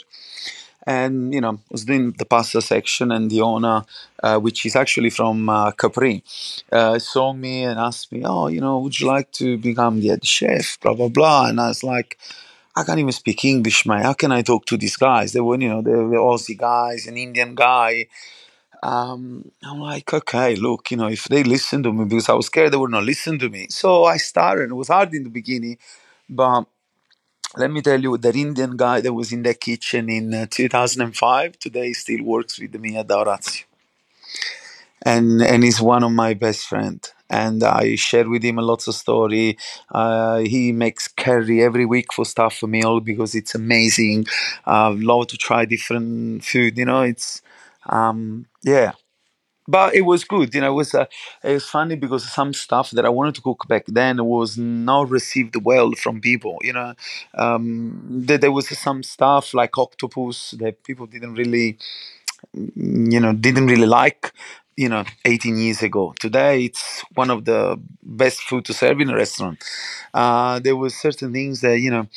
and 0.97 1.33
you 1.35 1.41
know 1.41 1.59
was 1.71 1.85
doing 1.85 2.05
the 2.21 2.25
pasta 2.25 2.61
section 2.61 3.11
and 3.11 3.29
the 3.31 3.41
owner 3.41 3.77
uh, 4.23 4.37
which 4.39 4.65
is 4.67 4.75
actually 4.75 5.11
from 5.19 5.49
uh, 5.49 5.71
capri 5.71 6.23
uh, 6.71 6.97
saw 6.99 7.33
me 7.33 7.63
and 7.63 7.79
asked 7.79 8.11
me 8.13 8.21
oh 8.25 8.47
you 8.47 8.61
know 8.61 8.79
would 8.79 8.99
you 8.99 9.07
like 9.07 9.31
to 9.31 9.57
become 9.69 9.99
the 10.01 10.09
head 10.09 10.25
chef 10.25 10.79
blah 10.81 10.95
blah 10.95 11.09
blah 11.17 11.47
and 11.49 11.59
i 11.61 11.67
was 11.69 11.83
like 11.83 12.17
I 12.75 12.83
can't 12.85 12.99
even 12.99 13.11
speak 13.11 13.43
English, 13.45 13.85
mate. 13.85 14.03
How 14.03 14.13
can 14.13 14.31
I 14.31 14.41
talk 14.41 14.65
to 14.67 14.77
these 14.77 14.95
guys? 14.95 15.33
They 15.33 15.41
were, 15.41 15.59
you 15.59 15.69
know, 15.69 15.81
they 15.81 15.91
were 15.91 16.17
Aussie 16.17 16.57
guys, 16.57 17.07
an 17.07 17.17
Indian 17.17 17.55
guy. 17.55 18.07
Um, 18.81 19.51
I'm 19.63 19.79
like, 19.79 20.13
okay, 20.13 20.55
look, 20.55 20.91
you 20.91 20.97
know, 20.97 21.07
if 21.07 21.25
they 21.25 21.43
listen 21.43 21.83
to 21.83 21.91
me, 21.91 22.05
because 22.05 22.29
I 22.29 22.33
was 22.33 22.45
scared 22.45 22.71
they 22.73 22.77
would 22.77 22.91
not 22.91 23.03
listen 23.03 23.37
to 23.39 23.49
me. 23.49 23.67
So 23.69 24.05
I 24.05 24.17
started. 24.17 24.71
It 24.71 24.75
was 24.75 24.87
hard 24.87 25.13
in 25.13 25.23
the 25.25 25.29
beginning, 25.29 25.77
but 26.29 26.65
let 27.57 27.71
me 27.71 27.81
tell 27.81 27.99
you, 28.01 28.17
that 28.17 28.35
Indian 28.35 28.77
guy 28.77 29.01
that 29.01 29.13
was 29.13 29.31
in 29.31 29.43
the 29.43 29.53
kitchen 29.53 30.09
in 30.09 30.33
uh, 30.33 30.45
2005 30.49 31.59
today 31.59 31.93
still 31.93 32.23
works 32.23 32.59
with 32.59 32.75
me 32.75 32.97
at 32.97 33.07
Da 33.07 33.19
Orazio. 33.19 33.65
And, 35.01 35.41
and 35.41 35.63
he's 35.63 35.81
one 35.81 36.03
of 36.03 36.11
my 36.11 36.33
best 36.33 36.67
friends. 36.67 37.13
And 37.29 37.63
I 37.63 37.95
share 37.95 38.27
with 38.27 38.43
him 38.43 38.57
a 38.57 38.61
lots 38.61 38.87
of 38.87 38.95
story. 38.95 39.57
Uh, 39.91 40.39
he 40.39 40.71
makes 40.71 41.07
curry 41.07 41.63
every 41.63 41.85
week 41.85 42.11
for 42.11 42.25
staff 42.25 42.55
for 42.57 42.67
meal 42.67 42.99
because 42.99 43.35
it's 43.35 43.53
amazing. 43.53 44.25
I 44.65 44.89
love 44.89 45.27
to 45.27 45.37
try 45.37 45.65
different 45.65 46.43
food. 46.43 46.77
You 46.77 46.85
know, 46.85 47.01
it's 47.03 47.41
um, 47.85 48.47
yeah 48.63 48.93
but 49.75 49.93
it 49.95 50.01
was 50.01 50.23
good 50.23 50.53
you 50.53 50.61
know 50.61 50.71
it 50.73 50.75
was 50.75 50.93
uh, 50.95 51.05
it 51.43 51.53
was 51.53 51.65
funny 51.65 51.95
because 51.95 52.23
some 52.39 52.53
stuff 52.53 52.91
that 52.91 53.05
i 53.05 53.09
wanted 53.09 53.35
to 53.35 53.41
cook 53.41 53.67
back 53.67 53.85
then 53.87 54.23
was 54.25 54.57
not 54.57 55.09
received 55.09 55.55
well 55.63 55.91
from 55.93 56.19
people 56.21 56.57
you 56.61 56.73
know? 56.73 56.93
Um, 57.35 58.01
there, 58.27 58.37
there 58.37 58.51
was 58.51 58.67
some 58.77 59.03
stuff 59.03 59.53
like 59.53 59.77
octopus 59.77 60.51
that 60.59 60.83
people 60.83 61.05
didn't 61.05 61.35
really 61.35 61.77
you 62.53 63.19
know 63.19 63.33
didn't 63.33 63.67
really 63.67 63.85
like 63.85 64.33
you 64.77 64.89
know 64.89 65.03
18 65.25 65.57
years 65.57 65.81
ago. 65.81 66.13
Today 66.19 66.65
it's 66.65 67.03
one 67.15 67.29
of 67.29 67.45
the 67.45 67.79
best 68.03 68.41
food 68.41 68.65
to 68.65 68.73
serve 68.73 68.99
in 69.01 69.09
a 69.09 69.15
restaurant. 69.15 69.63
Uh, 70.13 70.59
there 70.59 70.75
were 70.75 70.89
certain 70.89 71.33
things 71.33 71.61
that 71.61 71.79
you 71.79 71.91
know 71.91 72.07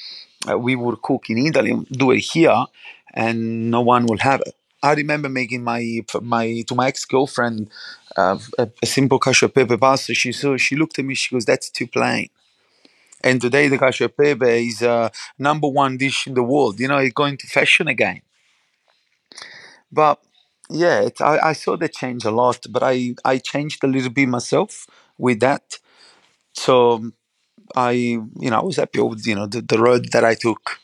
uh, 0.50 0.58
we 0.58 0.76
would 0.76 1.02
cook 1.02 1.30
in 1.30 1.38
italy 1.38 1.74
do 1.92 2.10
it 2.12 2.20
here 2.20 2.64
and 3.14 3.70
no 3.70 3.80
one 3.80 4.06
will 4.06 4.18
have 4.18 4.40
it 4.42 4.54
I 4.82 4.94
remember 4.94 5.28
making 5.28 5.62
my 5.62 6.00
my 6.20 6.64
to 6.66 6.74
my 6.74 6.88
ex 6.88 7.04
girlfriend 7.04 7.70
uh, 8.16 8.38
a, 8.58 8.68
a, 8.82 8.86
simple 8.86 9.20
cacio 9.20 9.52
pepe 9.52 9.76
pasta. 9.76 10.14
She 10.14 10.32
saw 10.32 10.56
she 10.56 10.76
looked 10.76 10.98
at 10.98 11.04
me. 11.04 11.14
She 11.14 11.34
goes, 11.34 11.44
"That's 11.44 11.70
too 11.70 11.86
plain." 11.86 12.28
And 13.22 13.40
today 13.40 13.68
the 13.68 13.78
cacio 13.78 14.08
pepe 14.08 14.68
is 14.68 14.82
uh, 14.82 15.10
number 15.38 15.68
one 15.68 15.96
dish 15.96 16.26
in 16.26 16.34
the 16.34 16.42
world. 16.42 16.80
You 16.80 16.88
know, 16.88 16.98
it's 16.98 17.14
going 17.14 17.36
to 17.38 17.46
fashion 17.46 17.86
again. 17.88 18.22
But 19.92 20.20
yeah, 20.70 21.00
it, 21.02 21.20
I, 21.20 21.50
I 21.50 21.52
saw 21.52 21.76
that 21.76 21.94
change 21.94 22.24
a 22.24 22.30
lot. 22.30 22.66
But 22.68 22.82
I 22.82 23.14
I 23.24 23.38
changed 23.38 23.84
a 23.84 23.86
little 23.88 24.10
bit 24.10 24.28
myself 24.28 24.86
with 25.16 25.40
that. 25.40 25.78
So 26.54 27.12
I 27.76 27.92
you 27.92 28.50
know 28.50 28.60
I 28.60 28.64
was 28.64 28.76
happy 28.76 29.00
with 29.00 29.26
you 29.26 29.36
know 29.36 29.46
the, 29.46 29.62
the 29.62 29.78
road 29.78 30.12
that 30.12 30.24
I 30.24 30.34
took 30.34 30.78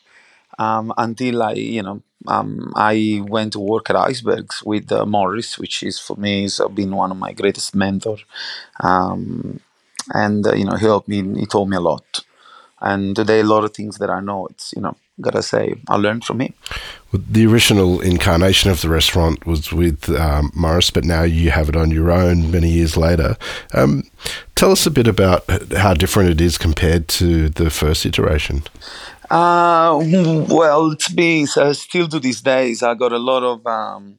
um, 0.57 0.93
until 0.97 1.43
I 1.43 1.53
you 1.53 1.83
know 1.83 2.01
um, 2.27 2.73
I 2.75 3.23
went 3.27 3.53
to 3.53 3.59
work 3.59 3.89
at 3.89 3.95
Icebergs 3.95 4.61
with 4.63 4.91
uh, 4.91 5.05
Maurice, 5.05 5.57
which 5.57 5.83
is 5.83 5.99
for 5.99 6.15
me 6.17 6.43
has 6.43 6.59
been 6.73 6.95
one 6.95 7.11
of 7.11 7.17
my 7.17 7.33
greatest 7.33 7.75
mentors. 7.75 8.23
Um, 8.81 9.61
and 10.13 10.45
uh, 10.45 10.53
you 10.53 10.65
know, 10.65 10.75
he 10.75 10.85
helped 10.85 11.07
me. 11.07 11.39
He 11.39 11.45
told 11.45 11.69
me 11.69 11.77
a 11.77 11.81
lot. 11.81 12.25
And 12.81 13.15
today, 13.15 13.41
a 13.41 13.43
lot 13.45 13.65
of 13.65 13.73
things 13.73 13.97
that 13.97 14.09
I 14.09 14.21
know, 14.21 14.47
it's 14.47 14.73
you 14.75 14.81
know, 14.81 14.95
gotta 15.21 15.43
say, 15.43 15.75
I 15.87 15.95
learned 15.95 16.23
from 16.23 16.41
him. 16.41 16.53
The 17.13 17.45
original 17.45 17.99
incarnation 18.01 18.71
of 18.71 18.81
the 18.81 18.89
restaurant 18.89 19.45
was 19.45 19.71
with 19.71 20.09
um, 20.09 20.51
Maurice, 20.55 20.91
but 20.91 21.03
now 21.03 21.23
you 21.23 21.51
have 21.51 21.69
it 21.69 21.75
on 21.75 21.91
your 21.91 22.11
own 22.11 22.51
many 22.51 22.69
years 22.69 22.95
later. 22.95 23.35
Um, 23.73 24.03
tell 24.55 24.71
us 24.71 24.85
a 24.85 24.91
bit 24.91 25.07
about 25.07 25.43
how 25.73 25.93
different 25.93 26.29
it 26.29 26.41
is 26.41 26.57
compared 26.57 27.07
to 27.09 27.49
the 27.49 27.69
first 27.69 28.05
iteration. 28.05 28.63
Uh, 29.29 29.99
well, 30.49 30.95
to 30.95 31.13
be 31.13 31.45
uh, 31.55 31.73
still 31.73 32.07
to 32.07 32.19
these 32.19 32.41
days, 32.41 32.81
I 32.83 32.95
got 32.95 33.11
a 33.11 33.17
lot 33.17 33.43
of 33.43 33.65
um, 33.67 34.17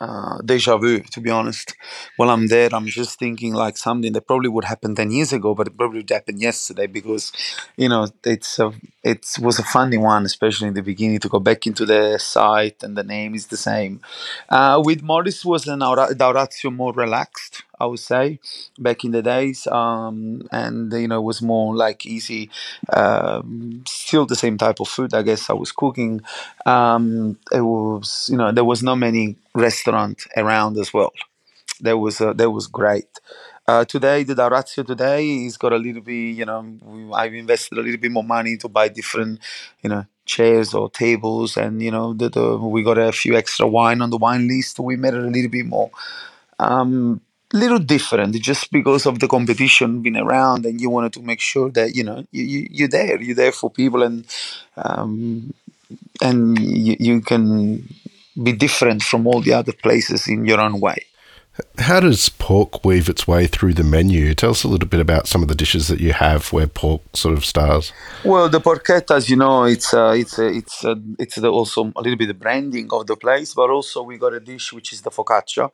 uh, 0.00 0.38
deja 0.44 0.76
vu, 0.78 1.00
to 1.00 1.20
be 1.20 1.30
honest. 1.30 1.74
While 2.16 2.30
I'm 2.30 2.48
there, 2.48 2.68
I'm 2.72 2.86
just 2.86 3.18
thinking 3.18 3.54
like 3.54 3.76
something 3.76 4.12
that 4.12 4.26
probably 4.26 4.48
would 4.48 4.64
happen 4.64 4.94
10 4.94 5.10
years 5.12 5.32
ago, 5.32 5.54
but 5.54 5.68
it 5.68 5.76
probably 5.76 5.98
would 6.00 6.10
happen 6.10 6.40
yesterday 6.40 6.86
because, 6.86 7.32
you 7.76 7.88
know, 7.88 8.08
it's 8.24 8.58
a, 8.58 8.72
it 9.04 9.26
was 9.40 9.58
a 9.58 9.64
funny 9.64 9.96
one, 9.98 10.24
especially 10.24 10.68
in 10.68 10.74
the 10.74 10.82
beginning, 10.82 11.20
to 11.20 11.28
go 11.28 11.38
back 11.40 11.66
into 11.66 11.84
the 11.84 12.18
site 12.18 12.82
and 12.82 12.96
the 12.96 13.04
name 13.04 13.34
is 13.34 13.46
the 13.48 13.56
same. 13.56 14.00
Uh, 14.48 14.80
with 14.84 15.02
Maurice 15.02 15.44
was 15.44 15.66
an 15.68 15.82
Aura- 15.82 16.14
the 16.14 16.70
more 16.70 16.92
relaxed, 16.92 17.62
I 17.80 17.86
would 17.86 18.00
say, 18.00 18.40
back 18.78 19.04
in 19.04 19.12
the 19.12 19.22
days. 19.22 19.66
Um, 19.66 20.48
and, 20.52 20.92
you 20.92 21.08
know, 21.08 21.18
it 21.18 21.24
was 21.24 21.42
more 21.42 21.74
like 21.74 22.06
easy, 22.06 22.50
um, 22.92 23.82
still 23.86 24.26
the 24.26 24.36
same 24.36 24.58
type 24.58 24.80
of 24.80 24.88
food, 24.88 25.14
I 25.14 25.22
guess 25.22 25.50
I 25.50 25.54
was 25.54 25.72
cooking. 25.72 26.20
Um, 26.66 27.38
it 27.52 27.60
was, 27.62 28.28
you 28.30 28.36
know, 28.36 28.52
there 28.52 28.64
was 28.64 28.82
not 28.82 28.96
many 28.96 29.36
restaurant 29.54 30.26
around 30.36 30.76
as 30.78 30.92
well. 30.92 31.12
That 31.80 31.98
was 31.98 32.20
uh, 32.20 32.32
that 32.34 32.50
was 32.50 32.66
great. 32.66 33.06
Uh, 33.66 33.84
today, 33.84 34.24
the 34.24 34.34
Da 34.34 34.46
Orazio 34.48 34.82
today 34.82 35.44
is 35.44 35.58
got 35.58 35.72
a 35.74 35.76
little 35.76 36.00
bit, 36.00 36.12
you 36.12 36.44
know, 36.46 37.12
I've 37.14 37.34
invested 37.34 37.78
a 37.78 37.82
little 37.82 38.00
bit 38.00 38.10
more 38.10 38.24
money 38.24 38.56
to 38.58 38.68
buy 38.68 38.88
different, 38.88 39.40
you 39.82 39.90
know, 39.90 40.06
chairs 40.24 40.72
or 40.74 40.90
tables, 40.90 41.56
and 41.56 41.82
you 41.82 41.90
know, 41.90 42.14
the, 42.14 42.30
the, 42.30 42.56
we 42.56 42.82
got 42.82 42.98
a 42.98 43.12
few 43.12 43.36
extra 43.36 43.66
wine 43.68 44.00
on 44.00 44.10
the 44.10 44.16
wine 44.16 44.48
list. 44.48 44.80
We 44.80 44.96
made 44.96 45.14
it 45.14 45.22
a 45.22 45.26
little 45.28 45.50
bit 45.50 45.66
more, 45.66 45.90
um, 46.58 47.20
little 47.52 47.78
different, 47.78 48.34
just 48.36 48.70
because 48.70 49.06
of 49.06 49.20
the 49.20 49.28
competition 49.28 50.02
being 50.02 50.16
around, 50.16 50.66
and 50.66 50.80
you 50.80 50.90
wanted 50.90 51.12
to 51.14 51.22
make 51.22 51.40
sure 51.40 51.70
that 51.70 51.94
you 51.94 52.04
know 52.04 52.24
you, 52.30 52.44
you 52.44 52.68
you're 52.70 52.88
there, 52.88 53.20
you're 53.20 53.34
there 53.34 53.52
for 53.52 53.70
people, 53.70 54.02
and 54.02 54.26
um, 54.76 55.52
and 56.20 56.58
you, 56.58 56.96
you 56.98 57.20
can 57.20 57.88
be 58.42 58.52
different 58.52 59.02
from 59.02 59.26
all 59.26 59.40
the 59.40 59.52
other 59.52 59.72
places 59.72 60.28
in 60.28 60.44
your 60.44 60.60
own 60.60 60.80
way. 60.80 61.04
How 61.78 61.98
does 61.98 62.28
pork 62.28 62.84
weave 62.84 63.08
its 63.08 63.26
way 63.26 63.48
through 63.48 63.74
the 63.74 63.82
menu? 63.82 64.32
Tell 64.34 64.50
us 64.50 64.62
a 64.62 64.68
little 64.68 64.88
bit 64.88 65.00
about 65.00 65.26
some 65.26 65.42
of 65.42 65.48
the 65.48 65.56
dishes 65.56 65.88
that 65.88 66.00
you 66.00 66.12
have 66.12 66.52
where 66.52 66.68
pork 66.68 67.02
sort 67.14 67.36
of 67.36 67.44
stars. 67.44 67.92
Well, 68.24 68.48
the 68.48 68.60
porchetta, 68.60 69.16
as 69.16 69.28
you 69.28 69.36
know, 69.36 69.64
it's 69.64 69.92
uh, 69.92 70.14
it's 70.16 70.38
uh, 70.38 70.44
it's 70.44 70.84
uh, 70.84 70.94
it's 71.18 71.34
the, 71.34 71.48
also 71.48 71.92
a 71.96 72.00
little 72.00 72.16
bit 72.16 72.28
the 72.28 72.34
branding 72.34 72.88
of 72.92 73.08
the 73.08 73.16
place, 73.16 73.54
but 73.54 73.70
also 73.70 74.02
we 74.02 74.18
got 74.18 74.34
a 74.34 74.40
dish 74.40 74.72
which 74.72 74.92
is 74.92 75.02
the 75.02 75.10
focaccia, 75.10 75.70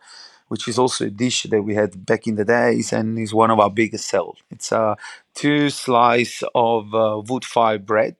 which 0.48 0.68
is 0.68 0.78
also 0.78 1.06
a 1.06 1.10
dish 1.10 1.44
that 1.44 1.62
we 1.62 1.74
had 1.74 2.04
back 2.06 2.26
in 2.26 2.36
the 2.36 2.44
days 2.44 2.92
and 2.92 3.18
is 3.18 3.34
one 3.34 3.50
of 3.50 3.60
our 3.60 3.70
biggest 3.70 4.08
sell. 4.08 4.36
It's 4.50 4.72
uh, 4.72 4.94
two 5.34 5.70
slice 5.70 6.42
of 6.54 6.94
uh, 6.94 7.22
wood 7.26 7.44
fire 7.44 7.78
bread. 7.78 8.16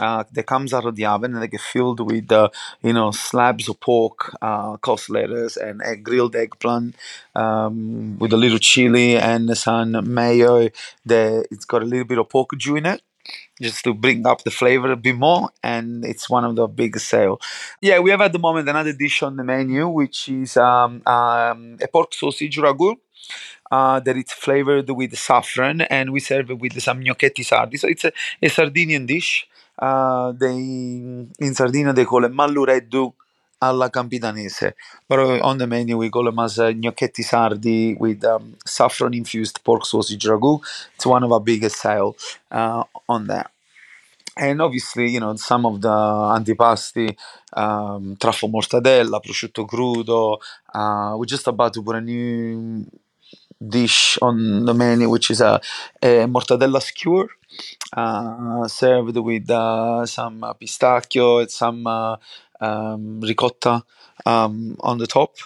Uh, 0.00 0.22
that 0.30 0.46
comes 0.46 0.72
out 0.72 0.84
of 0.84 0.94
the 0.94 1.04
oven 1.04 1.32
and 1.34 1.42
they 1.42 1.48
get 1.48 1.60
filled 1.60 1.98
with 1.98 2.30
uh, 2.30 2.48
you 2.82 2.92
know 2.92 3.10
slabs 3.10 3.68
of 3.68 3.80
pork, 3.80 4.32
uh, 4.40 4.76
lettuce, 5.08 5.56
and 5.56 5.80
a 5.82 5.96
grilled 5.96 6.36
eggplant 6.36 6.94
um, 7.34 8.16
with 8.18 8.32
a 8.32 8.36
little 8.36 8.58
chili 8.58 9.16
and 9.16 9.56
some 9.56 10.12
mayo. 10.14 10.68
The, 11.04 11.44
it's 11.50 11.64
got 11.64 11.82
a 11.82 11.86
little 11.86 12.04
bit 12.04 12.18
of 12.18 12.28
pork 12.28 12.50
juice 12.58 12.78
in 12.78 12.86
it 12.86 13.02
just 13.60 13.84
to 13.84 13.94
bring 13.94 14.26
up 14.26 14.44
the 14.44 14.50
flavor 14.50 14.92
a 14.92 14.96
bit 14.96 15.16
more 15.16 15.50
and 15.62 16.04
it's 16.04 16.28
one 16.30 16.44
of 16.44 16.56
the 16.56 16.66
biggest 16.66 17.08
sale. 17.08 17.40
Yeah 17.80 17.98
we 18.00 18.10
have 18.10 18.20
at 18.20 18.32
the 18.32 18.38
moment 18.38 18.68
another 18.68 18.92
dish 18.92 19.22
on 19.22 19.36
the 19.36 19.44
menu 19.44 19.88
which 19.88 20.28
is 20.28 20.56
um, 20.56 21.02
um, 21.06 21.76
a 21.82 21.88
pork 21.92 22.14
sausage 22.14 22.56
ragu 22.58 22.94
uh, 23.70 24.00
that 24.00 24.16
it's 24.16 24.32
flavored 24.32 24.88
with 24.90 25.16
saffron 25.16 25.82
and 25.82 26.12
we 26.12 26.20
serve 26.20 26.50
it 26.50 26.58
with 26.58 26.80
some 26.82 27.02
gnocchetti 27.02 27.44
sardi. 27.44 27.76
So 27.76 27.88
it's 27.88 28.04
a, 28.04 28.12
a 28.42 28.48
sardinian 28.48 29.06
dish 29.06 29.46
uh, 29.78 30.32
they 30.32 30.56
in 30.56 31.54
sardinia 31.54 31.92
they 31.92 32.04
call 32.04 32.24
it 32.24 32.32
mallureddu 32.32 33.12
alla 33.60 33.90
campidanese. 33.90 34.74
But 35.08 35.40
on 35.42 35.58
the 35.58 35.66
menu 35.66 35.96
we 35.96 36.10
call 36.10 36.24
them 36.24 36.38
as 36.38 36.58
uh, 36.58 36.72
gnocchetti 36.72 37.22
sardi 37.22 37.96
with 37.98 38.24
um, 38.24 38.56
saffron 38.66 39.14
infused 39.14 39.62
pork 39.64 39.86
sausage 39.86 40.24
ragu. 40.26 40.60
It's 40.94 41.06
one 41.06 41.24
of 41.24 41.32
our 41.32 41.40
biggest 41.40 41.76
sale 41.76 42.16
uh, 42.50 42.84
on 43.08 43.26
that 43.28 43.50
and 44.36 44.60
obviously 44.62 45.10
you 45.10 45.20
know 45.20 45.34
some 45.36 45.66
of 45.66 45.80
the 45.80 45.88
antipasti 45.88 47.16
um, 47.54 48.16
truffle 48.18 48.48
mortadella 48.48 49.20
prosciutto 49.20 49.64
crudo 49.66 50.38
uh, 50.74 51.14
we're 51.16 51.26
just 51.26 51.46
about 51.48 51.72
to 51.72 51.82
put 51.82 51.96
a 51.96 52.00
new 52.00 52.84
dish 53.66 54.18
on 54.22 54.64
the 54.66 54.74
menu 54.74 55.08
which 55.10 55.30
is 55.30 55.40
a, 55.40 55.60
a 56.02 56.26
mortadella 56.26 56.80
skewer 56.82 57.28
uh, 57.96 58.68
served 58.68 59.16
with 59.18 59.50
uh, 59.50 60.06
some 60.06 60.44
uh, 60.44 60.52
pistachio 60.54 61.38
and 61.40 61.50
some 61.50 61.86
uh, 61.86 62.16
um, 62.60 63.20
ricotta 63.20 63.82
um, 64.26 64.76
on 64.80 64.98
the 64.98 65.06
top. 65.06 65.36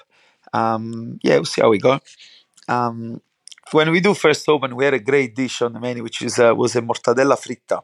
Um, 0.53 1.19
yeah 1.23 1.37
we'll 1.37 1.45
see 1.47 1.63
how 1.63 1.71
we 1.71 1.79
go. 1.79 2.01
Um, 2.69 3.21
when 3.73 3.91
we 3.91 4.01
do 4.01 4.15
first 4.15 4.49
open 4.49 4.77
we 4.77 4.85
had 4.85 4.95
a 4.95 5.01
great 5.01 5.35
dish 5.37 5.63
on 5.63 5.73
the 5.75 5.81
menu 5.81 6.03
which 6.03 6.23
is 6.23 6.39
uh, 6.39 6.55
was 6.57 6.77
a 6.77 6.83
mortadella 6.83 7.37
fritta 7.37 7.81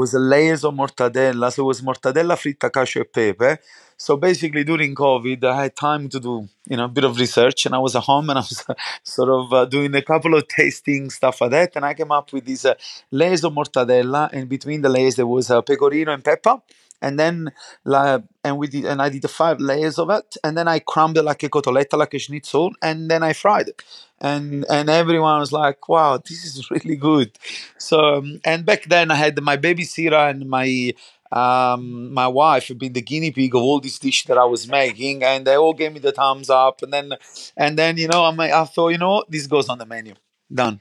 was 0.00 0.14
a 0.14 0.18
layers 0.32 0.62
of 0.64 0.74
mortadella. 0.74 1.52
So 1.52 1.62
it 1.64 1.66
was 1.72 1.80
mortadella 1.82 2.36
fritta, 2.42 2.68
cacio 2.70 3.00
e 3.02 3.04
pepe. 3.04 3.52
So 3.96 4.16
basically, 4.16 4.62
during 4.64 4.94
COVID, 4.94 5.42
I 5.44 5.62
had 5.64 5.74
time 5.76 6.08
to 6.10 6.20
do 6.20 6.34
you 6.70 6.76
know 6.76 6.84
a 6.84 6.94
bit 6.96 7.04
of 7.04 7.18
research, 7.24 7.66
and 7.66 7.74
I 7.74 7.78
was 7.86 7.94
at 7.96 8.04
home 8.10 8.30
and 8.30 8.38
I 8.38 8.42
was 8.42 8.64
sort 9.16 9.30
of 9.38 9.52
uh, 9.52 9.64
doing 9.76 9.94
a 9.94 10.02
couple 10.02 10.34
of 10.38 10.46
tasting 10.48 11.10
stuff 11.10 11.40
like 11.40 11.50
that, 11.50 11.70
and 11.76 11.84
I 11.84 11.94
came 11.94 12.12
up 12.12 12.32
with 12.32 12.44
these 12.50 12.64
uh, 12.64 12.74
layers 13.10 13.42
of 13.44 13.52
mortadella, 13.52 14.22
and 14.32 14.48
between 14.48 14.80
the 14.82 14.88
layers 14.88 15.16
there 15.16 15.26
was 15.26 15.50
uh, 15.50 15.60
pecorino 15.62 16.12
and 16.12 16.24
pepper. 16.24 16.56
And 17.00 17.18
then, 17.18 17.52
la, 17.84 18.18
and 18.42 18.58
we 18.58 18.66
did, 18.66 18.84
and 18.84 19.00
I 19.00 19.08
did 19.08 19.22
the 19.22 19.28
five 19.28 19.60
layers 19.60 19.98
of 19.98 20.10
it, 20.10 20.36
and 20.42 20.58
then 20.58 20.66
I 20.66 20.80
crumbled 20.80 21.24
like 21.24 21.42
a 21.44 21.48
cotoletta, 21.48 21.96
like 21.96 22.14
a 22.14 22.18
schnitzel, 22.18 22.72
and 22.82 23.10
then 23.10 23.22
I 23.22 23.32
fried 23.32 23.68
it, 23.68 23.82
and 24.20 24.64
and 24.68 24.88
everyone 24.90 25.38
was 25.38 25.52
like, 25.52 25.88
"Wow, 25.88 26.18
this 26.18 26.44
is 26.44 26.70
really 26.70 26.96
good." 26.96 27.38
So, 27.78 28.16
um, 28.16 28.40
and 28.44 28.66
back 28.66 28.84
then 28.84 29.10
I 29.10 29.14
had 29.14 29.40
my 29.40 29.56
babysitter 29.56 30.30
and 30.30 30.48
my 30.48 30.92
um, 31.30 32.12
my 32.12 32.26
wife 32.26 32.68
had 32.68 32.78
been 32.78 32.92
the 32.92 33.02
guinea 33.02 33.30
pig 33.30 33.54
of 33.54 33.62
all 33.62 33.80
these 33.80 33.98
dishes 33.98 34.26
that 34.28 34.38
I 34.38 34.44
was 34.44 34.66
making, 34.68 35.22
and 35.22 35.46
they 35.46 35.56
all 35.56 35.74
gave 35.74 35.92
me 35.92 36.00
the 36.00 36.12
thumbs 36.12 36.50
up. 36.50 36.82
And 36.82 36.92
then, 36.92 37.12
and 37.56 37.78
then 37.78 37.96
you 37.96 38.08
know, 38.08 38.24
I'm, 38.24 38.40
I 38.40 38.64
thought, 38.64 38.88
you 38.88 38.98
know, 38.98 39.24
this 39.28 39.46
goes 39.46 39.68
on 39.68 39.78
the 39.78 39.86
menu. 39.86 40.14
Done. 40.52 40.80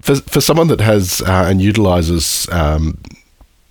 For, 0.00 0.14
for 0.14 0.40
someone 0.40 0.68
that 0.68 0.80
has 0.80 1.20
uh, 1.22 1.46
and 1.48 1.60
utilizes 1.60 2.48
um, 2.52 2.98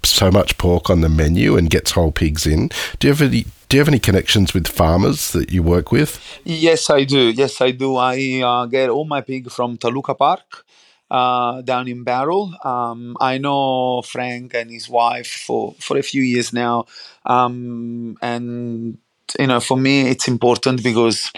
so 0.04 0.32
much 0.32 0.58
pork 0.58 0.90
on 0.90 1.02
the 1.02 1.10
menu 1.10 1.58
and 1.58 1.70
gets 1.70 1.92
whole 1.92 2.12
pigs 2.12 2.46
in, 2.46 2.70
do 3.00 3.08
you 3.08 3.14
have 3.14 3.22
any? 3.22 3.46
Do 3.70 3.76
you 3.76 3.82
have 3.82 3.90
any 3.90 4.00
connections 4.00 4.54
with 4.54 4.66
farmers 4.66 5.34
that 5.34 5.52
you 5.52 5.62
work 5.62 5.92
with? 5.92 6.40
Yes, 6.46 6.90
I 6.90 7.04
do. 7.04 7.32
Yes, 7.32 7.60
I 7.60 7.72
do. 7.72 7.98
I 7.98 8.42
uh, 8.42 8.66
get 8.66 8.90
all 8.90 9.04
my 9.04 9.20
pig 9.20 9.52
from 9.52 9.78
Taluka 9.78 10.18
Park 10.18 10.64
uh, 11.12 11.62
down 11.62 11.88
in 11.88 12.04
Barrel. 12.04 12.56
Um, 12.64 13.18
I 13.20 13.38
know 13.38 14.02
Frank 14.04 14.54
and 14.54 14.72
his 14.72 14.90
wife 14.90 15.28
for, 15.28 15.76
for 15.80 15.98
a 15.98 16.04
few 16.04 16.22
years 16.22 16.54
now. 16.54 16.86
Um, 17.26 18.18
and, 18.22 18.98
you 19.40 19.48
know, 19.48 19.60
for 19.60 19.78
me, 19.78 20.08
it's 20.10 20.28
important 20.28 20.84
because 20.84 21.32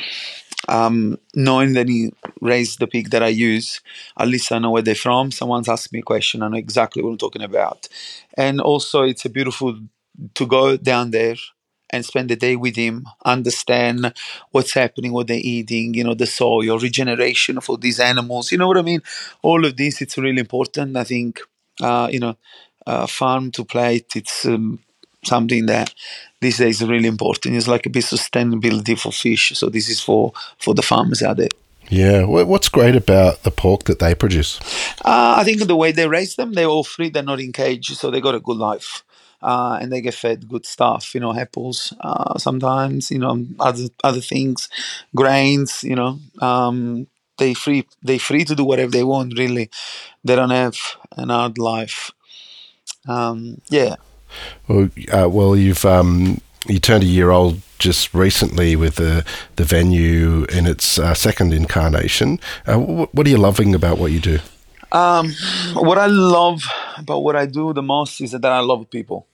um, 0.68 1.18
knowing 1.36 1.74
that 1.74 1.88
he 1.90 2.12
raised 2.42 2.80
the 2.80 2.88
pig 2.88 3.10
that 3.12 3.24
I 3.24 3.28
use, 3.30 3.82
at 4.18 4.28
least 4.28 4.52
I 4.52 4.60
know 4.60 4.72
where 4.72 4.82
they're 4.82 4.96
from. 4.96 5.32
Someone's 5.32 5.70
asked 5.70 5.92
me 5.94 6.00
a 6.00 6.04
question, 6.04 6.44
I 6.44 6.48
know 6.50 6.58
exactly 6.58 7.02
what 7.02 7.12
I'm 7.12 7.18
talking 7.18 7.42
about. 7.42 7.88
And 8.36 8.62
also, 8.62 9.04
it's 9.04 9.26
a 9.26 9.30
beautiful 9.30 9.80
to 10.36 10.46
go 10.46 10.78
down 10.78 11.12
there 11.12 11.36
and 11.92 12.06
spend 12.06 12.30
the 12.30 12.36
day 12.36 12.56
with 12.56 12.76
him, 12.76 13.08
understand 13.26 14.14
what's 14.52 14.74
happening, 14.74 15.12
what 15.12 15.28
they're 15.28 15.40
eating, 15.42 15.94
you 15.96 16.04
know, 16.04 16.14
the 16.14 16.28
soil, 16.28 16.78
regeneration 16.78 17.60
for 17.62 17.78
these 17.78 18.00
animals. 18.00 18.52
You 18.52 18.60
know 18.60 18.68
what 18.68 18.78
I 18.78 18.84
mean? 18.84 19.02
All 19.42 19.66
of 19.66 19.76
this, 19.76 20.02
it's 20.02 20.18
really 20.18 20.40
important. 20.42 20.96
I 20.98 21.04
think, 21.04 21.40
uh, 21.82 22.08
you 22.12 22.20
know, 22.20 22.38
uh, 22.86 23.08
farm 23.08 23.52
to 23.52 23.66
plate, 23.66 24.16
it's 24.16 24.46
um, 24.46 24.80
something 25.24 25.66
that 25.68 25.94
these 26.42 26.58
days 26.58 26.82
is 26.82 26.88
really 26.88 27.08
important. 27.08 27.56
It's 27.56 27.68
like 27.68 27.86
a 27.86 27.90
bit 27.90 28.06
sustainability 28.06 28.98
for 28.98 29.12
fish. 29.12 29.52
So 29.56 29.70
this 29.70 29.90
is 29.90 30.00
for 30.00 30.34
for 30.58 30.74
the 30.74 30.82
farmers 30.82 31.22
out 31.22 31.38
there. 31.38 31.50
Yeah. 31.90 32.24
What's 32.24 32.70
great 32.70 32.96
about 32.96 33.44
the 33.44 33.52
pork 33.52 33.86
that 33.86 34.00
they 34.00 34.14
produce? 34.14 34.60
Uh, 35.04 35.36
I 35.38 35.44
think 35.44 35.66
the 35.66 35.76
way 35.76 35.92
they 35.92 36.08
raise 36.08 36.36
them, 36.36 36.54
they're 36.54 36.68
all 36.68 36.84
free. 36.84 37.10
They're 37.10 37.24
not 37.24 37.40
in 37.40 37.52
cage, 37.52 37.88
so 37.88 38.12
they 38.12 38.22
got 38.22 38.36
a 38.36 38.40
good 38.40 38.58
life. 38.58 39.04
Uh, 39.42 39.80
and 39.82 39.92
they 39.92 40.02
get 40.02 40.14
fed 40.14 40.50
good 40.50 40.66
stuff, 40.66 41.16
you 41.16 41.22
know, 41.22 41.34
apples, 41.34 41.94
uh, 42.02 42.38
sometimes, 42.38 43.10
you 43.10 43.18
know, 43.18 43.46
other 43.60 43.88
other 44.04 44.20
things, 44.20 44.68
grains, 45.16 45.82
you 45.82 45.96
know. 45.96 46.20
Um, 46.42 47.08
they 47.38 47.54
free 47.54 47.88
they 48.04 48.18
free 48.18 48.44
to 48.44 48.54
do 48.54 48.66
whatever 48.66 48.92
they 48.92 49.04
want. 49.04 49.40
Really, 49.40 49.70
they 50.26 50.36
don't 50.36 50.50
have 50.50 50.78
an 51.16 51.30
hard 51.30 51.58
life. 51.58 52.12
Um, 53.08 53.62
yeah, 53.70 53.96
Well, 54.68 54.90
uh, 55.12 55.30
well, 55.30 55.56
you've 55.56 55.86
um, 55.86 56.42
you 56.68 56.80
turned 56.80 57.04
a 57.04 57.08
year 57.08 57.32
old 57.32 57.62
just 57.80 58.14
recently 58.14 58.76
with 58.76 58.96
the 58.96 59.24
the 59.56 59.64
venue 59.64 60.46
in 60.46 60.66
its 60.68 61.00
uh, 61.00 61.14
second 61.14 61.54
incarnation. 61.54 62.40
Uh, 62.66 62.78
wh- 62.78 63.16
what 63.16 63.26
are 63.28 63.30
you 63.30 63.38
loving 63.38 63.74
about 63.76 63.98
what 63.98 64.12
you 64.12 64.20
do? 64.20 64.40
Um, 64.92 65.34
what 65.74 65.98
I 65.98 66.08
love 66.08 66.64
about 66.98 67.20
what 67.20 67.36
I 67.36 67.46
do 67.46 67.74
the 67.74 67.82
most 67.84 68.22
is 68.22 68.32
that 68.32 68.46
I 68.46 68.60
love 68.60 68.90
people. 68.90 69.28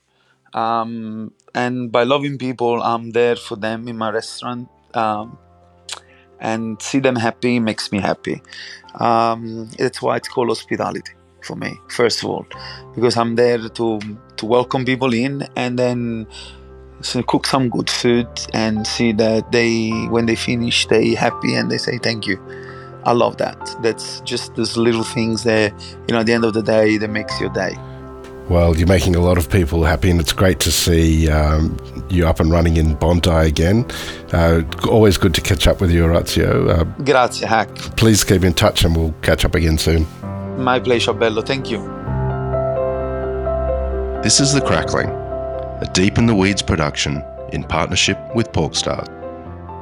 Um, 0.54 1.34
and 1.54 1.92
by 1.92 2.04
loving 2.04 2.38
people, 2.38 2.82
I'm 2.82 3.12
there 3.12 3.36
for 3.36 3.56
them 3.56 3.88
in 3.88 3.98
my 3.98 4.10
restaurant. 4.12 4.70
um, 4.94 5.38
and 6.40 6.82
see 6.82 7.00
them 7.00 7.16
happy 7.16 7.60
makes 7.60 7.92
me 7.92 8.00
happy. 8.00 8.42
Um, 9.00 9.70
that's 9.78 10.02
why 10.02 10.18
it's 10.18 10.28
called 10.28 10.50
hospitality 10.50 11.14
for 11.46 11.56
me, 11.56 11.80
first 11.88 12.24
of 12.24 12.30
all, 12.30 12.46
because 12.96 13.16
I'm 13.18 13.36
there 13.36 13.70
to 13.70 14.00
to 14.38 14.46
welcome 14.46 14.84
people 14.86 15.14
in 15.14 15.48
and 15.56 15.80
then 15.80 16.28
so 17.02 17.22
cook 17.24 17.46
some 17.46 17.70
good 17.70 17.90
food 17.90 18.28
and 18.54 18.86
see 18.88 19.12
that 19.14 19.52
they 19.52 19.90
when 20.10 20.26
they 20.26 20.36
finish 20.36 20.88
they 20.88 21.14
happy 21.14 21.56
and 21.56 21.70
they 21.72 21.78
say 21.78 21.98
thank 22.00 22.28
you. 22.28 22.40
I 23.04 23.12
love 23.12 23.38
that. 23.38 23.76
That's 23.84 24.20
just 24.22 24.56
those 24.56 24.78
little 24.78 25.04
things 25.04 25.44
that 25.44 25.74
you 26.08 26.14
know 26.14 26.22
at 26.22 26.26
the 26.26 26.34
end 26.34 26.46
of 26.46 26.54
the 26.54 26.64
day 26.64 26.98
that 26.98 27.10
makes 27.10 27.40
your 27.40 27.52
day. 27.52 27.78
Well, 28.50 28.78
you're 28.78 28.88
making 28.88 29.16
a 29.16 29.22
lot 29.22 29.40
of 29.40 29.50
people 29.50 29.84
happy, 29.84 30.12
and 30.12 30.20
it's 30.20 30.34
great 30.34 30.60
to 30.62 30.72
see 30.72 31.30
um, 31.30 31.78
you 32.10 32.28
up 32.28 32.40
and 32.40 32.52
running 32.52 32.78
in 32.78 32.94
Bondi 32.94 33.32
again. 33.32 33.88
Uh, 34.32 34.62
always 34.88 35.18
good 35.18 35.34
to 35.34 35.42
catch 35.42 35.66
up 35.66 35.82
with 35.82 35.90
you, 35.92 36.04
Orazio. 36.04 36.70
Uh, 36.70 36.84
Grazie, 37.04 37.48
Hack. 37.48 37.74
Please 37.98 38.24
keep 38.24 38.44
in 38.44 38.54
touch, 38.54 38.86
and 38.86 38.96
we'll 38.96 39.16
catch 39.24 39.46
up 39.46 39.56
again 39.56 39.80
soon. 39.80 40.06
My 40.58 40.80
pleasure, 40.80 41.14
Bello. 41.14 41.42
Thank 41.42 41.70
you. 41.70 41.80
This 44.24 44.40
is 44.40 44.54
The 44.54 44.62
Crackling, 44.62 45.10
a 45.10 45.90
Deep 45.94 46.18
in 46.18 46.26
the 46.26 46.34
Weeds 46.34 46.62
production 46.62 47.24
in 47.52 47.64
partnership 47.64 48.18
with 48.34 48.52
Porkstars. 48.52 49.10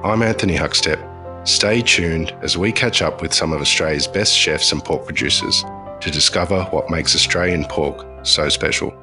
I'm 0.03 0.21
Anthony 0.21 0.55
Huckstep. 0.55 1.47
Stay 1.47 1.81
tuned 1.81 2.35
as 2.41 2.57
we 2.57 2.71
catch 2.71 3.01
up 3.01 3.21
with 3.21 3.33
some 3.33 3.53
of 3.53 3.61
Australia's 3.61 4.07
best 4.07 4.35
chefs 4.37 4.71
and 4.71 4.83
pork 4.83 5.05
producers 5.05 5.63
to 6.01 6.11
discover 6.11 6.63
what 6.71 6.89
makes 6.89 7.15
Australian 7.15 7.65
pork 7.65 8.05
so 8.23 8.49
special. 8.49 8.93